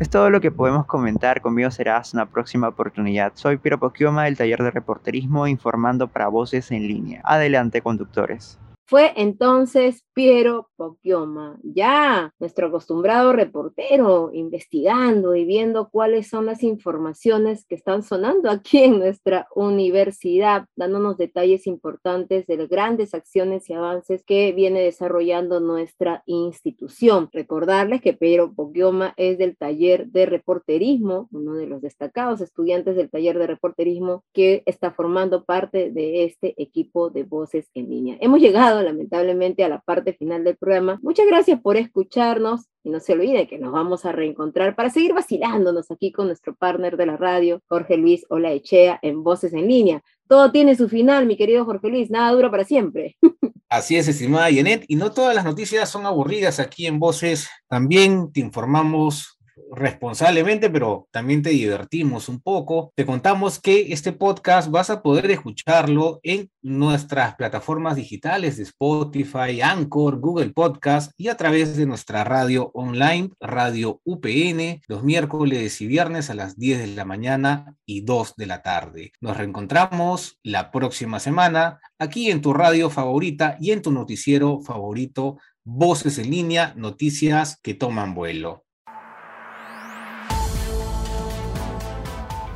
Es 0.00 0.10
todo 0.10 0.28
lo 0.28 0.40
que 0.40 0.50
podemos 0.50 0.86
comentar, 0.86 1.40
conmigo 1.40 1.70
será 1.70 1.98
hasta 1.98 2.16
una 2.16 2.26
próxima 2.26 2.66
oportunidad. 2.66 3.30
Soy 3.36 3.58
Piero 3.58 3.78
Poquioma 3.78 4.24
del 4.24 4.36
taller 4.36 4.60
de 4.60 4.72
reporterismo 4.72 5.46
informando 5.46 6.08
para 6.08 6.26
voces 6.26 6.72
en 6.72 6.88
línea. 6.88 7.20
Adelante 7.22 7.80
conductores. 7.80 8.58
Fue 8.92 9.12
entonces 9.16 10.04
Piero 10.14 10.68
Poquioma, 10.76 11.58
ya 11.62 12.34
nuestro 12.38 12.66
acostumbrado 12.66 13.32
reportero, 13.32 14.30
investigando 14.32 15.34
y 15.34 15.46
viendo 15.46 15.88
cuáles 15.88 16.28
son 16.28 16.44
las 16.44 16.62
informaciones 16.62 17.64
que 17.64 17.74
están 17.74 18.02
sonando 18.02 18.50
aquí 18.50 18.82
en 18.82 18.98
nuestra 18.98 19.48
universidad, 19.54 20.66
dándonos 20.76 21.16
detalles 21.16 21.66
importantes 21.66 22.46
de 22.46 22.56
las 22.58 22.68
grandes 22.68 23.14
acciones 23.14 23.70
y 23.70 23.72
avances 23.72 24.22
que 24.22 24.52
viene 24.52 24.80
desarrollando 24.80 25.60
nuestra 25.60 26.22
institución. 26.26 27.30
Recordarles 27.32 28.02
que 28.02 28.12
Piero 28.12 28.52
Poquioma 28.52 29.14
es 29.16 29.38
del 29.38 29.56
taller 29.56 30.08
de 30.08 30.26
reporterismo, 30.26 31.28
uno 31.32 31.54
de 31.54 31.66
los 31.66 31.80
destacados 31.80 32.42
estudiantes 32.42 32.96
del 32.96 33.08
taller 33.08 33.38
de 33.38 33.46
reporterismo 33.46 34.24
que 34.34 34.62
está 34.66 34.90
formando 34.90 35.44
parte 35.44 35.90
de 35.90 36.24
este 36.24 36.54
equipo 36.62 37.08
de 37.08 37.22
voces 37.22 37.70
en 37.74 37.88
línea. 37.88 38.18
Hemos 38.20 38.40
llegado 38.40 38.82
lamentablemente 38.82 39.64
a 39.64 39.68
la 39.68 39.80
parte 39.80 40.01
final 40.02 40.42
del 40.42 40.56
programa. 40.56 40.98
Muchas 41.02 41.26
gracias 41.26 41.60
por 41.60 41.76
escucharnos 41.76 42.66
y 42.84 42.90
no 42.90 42.98
se 42.98 43.12
olvide 43.12 43.46
que 43.46 43.58
nos 43.58 43.72
vamos 43.72 44.04
a 44.04 44.12
reencontrar 44.12 44.74
para 44.74 44.90
seguir 44.90 45.12
vacilándonos 45.14 45.90
aquí 45.90 46.10
con 46.10 46.26
nuestro 46.26 46.54
partner 46.56 46.96
de 46.96 47.06
la 47.06 47.16
radio, 47.16 47.62
Jorge 47.68 47.96
Luis 47.96 48.26
Olaechea, 48.28 48.98
en 49.02 49.22
Voces 49.22 49.52
en 49.52 49.68
Línea. 49.68 50.02
Todo 50.26 50.50
tiene 50.50 50.74
su 50.74 50.88
final, 50.88 51.26
mi 51.26 51.36
querido 51.36 51.64
Jorge 51.64 51.88
Luis, 51.88 52.10
nada 52.10 52.32
dura 52.32 52.50
para 52.50 52.64
siempre. 52.64 53.16
Así 53.68 53.96
es, 53.96 54.08
estimada 54.08 54.50
Yenet, 54.50 54.84
y 54.88 54.96
no 54.96 55.12
todas 55.12 55.34
las 55.34 55.44
noticias 55.44 55.88
son 55.88 56.04
aburridas 56.04 56.60
aquí 56.60 56.86
en 56.86 56.98
Voces. 56.98 57.48
También 57.68 58.32
te 58.32 58.40
informamos 58.40 59.31
responsablemente, 59.70 60.70
pero 60.70 61.08
también 61.10 61.42
te 61.42 61.50
divertimos 61.50 62.28
un 62.28 62.40
poco. 62.40 62.92
Te 62.94 63.06
contamos 63.06 63.60
que 63.60 63.92
este 63.92 64.12
podcast 64.12 64.70
vas 64.70 64.90
a 64.90 65.02
poder 65.02 65.30
escucharlo 65.30 66.20
en 66.22 66.50
nuestras 66.62 67.34
plataformas 67.36 67.96
digitales 67.96 68.56
de 68.56 68.64
Spotify, 68.64 69.60
Anchor, 69.62 70.18
Google 70.18 70.50
Podcast 70.50 71.12
y 71.16 71.28
a 71.28 71.36
través 71.36 71.76
de 71.76 71.86
nuestra 71.86 72.24
radio 72.24 72.70
online, 72.74 73.30
Radio 73.40 74.00
UPN, 74.04 74.82
los 74.86 75.02
miércoles 75.02 75.80
y 75.80 75.86
viernes 75.86 76.30
a 76.30 76.34
las 76.34 76.56
10 76.58 76.78
de 76.78 76.86
la 76.88 77.04
mañana 77.04 77.76
y 77.86 78.02
2 78.02 78.36
de 78.36 78.46
la 78.46 78.62
tarde. 78.62 79.12
Nos 79.20 79.36
reencontramos 79.36 80.38
la 80.42 80.70
próxima 80.70 81.20
semana 81.20 81.80
aquí 81.98 82.30
en 82.30 82.40
tu 82.40 82.52
radio 82.52 82.90
favorita 82.90 83.56
y 83.60 83.72
en 83.72 83.82
tu 83.82 83.92
noticiero 83.92 84.60
favorito, 84.60 85.38
Voces 85.64 86.18
en 86.18 86.28
línea, 86.30 86.74
noticias 86.76 87.60
que 87.62 87.74
toman 87.74 88.14
vuelo. 88.14 88.64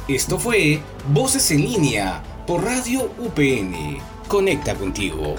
Esto 0.08 0.38
fue 0.38 0.80
Voces 1.12 1.50
en 1.50 1.62
línea 1.62 2.22
por 2.46 2.62
Radio 2.62 3.10
UPN. 3.18 3.98
Conecta 4.28 4.76
contigo. 4.76 5.34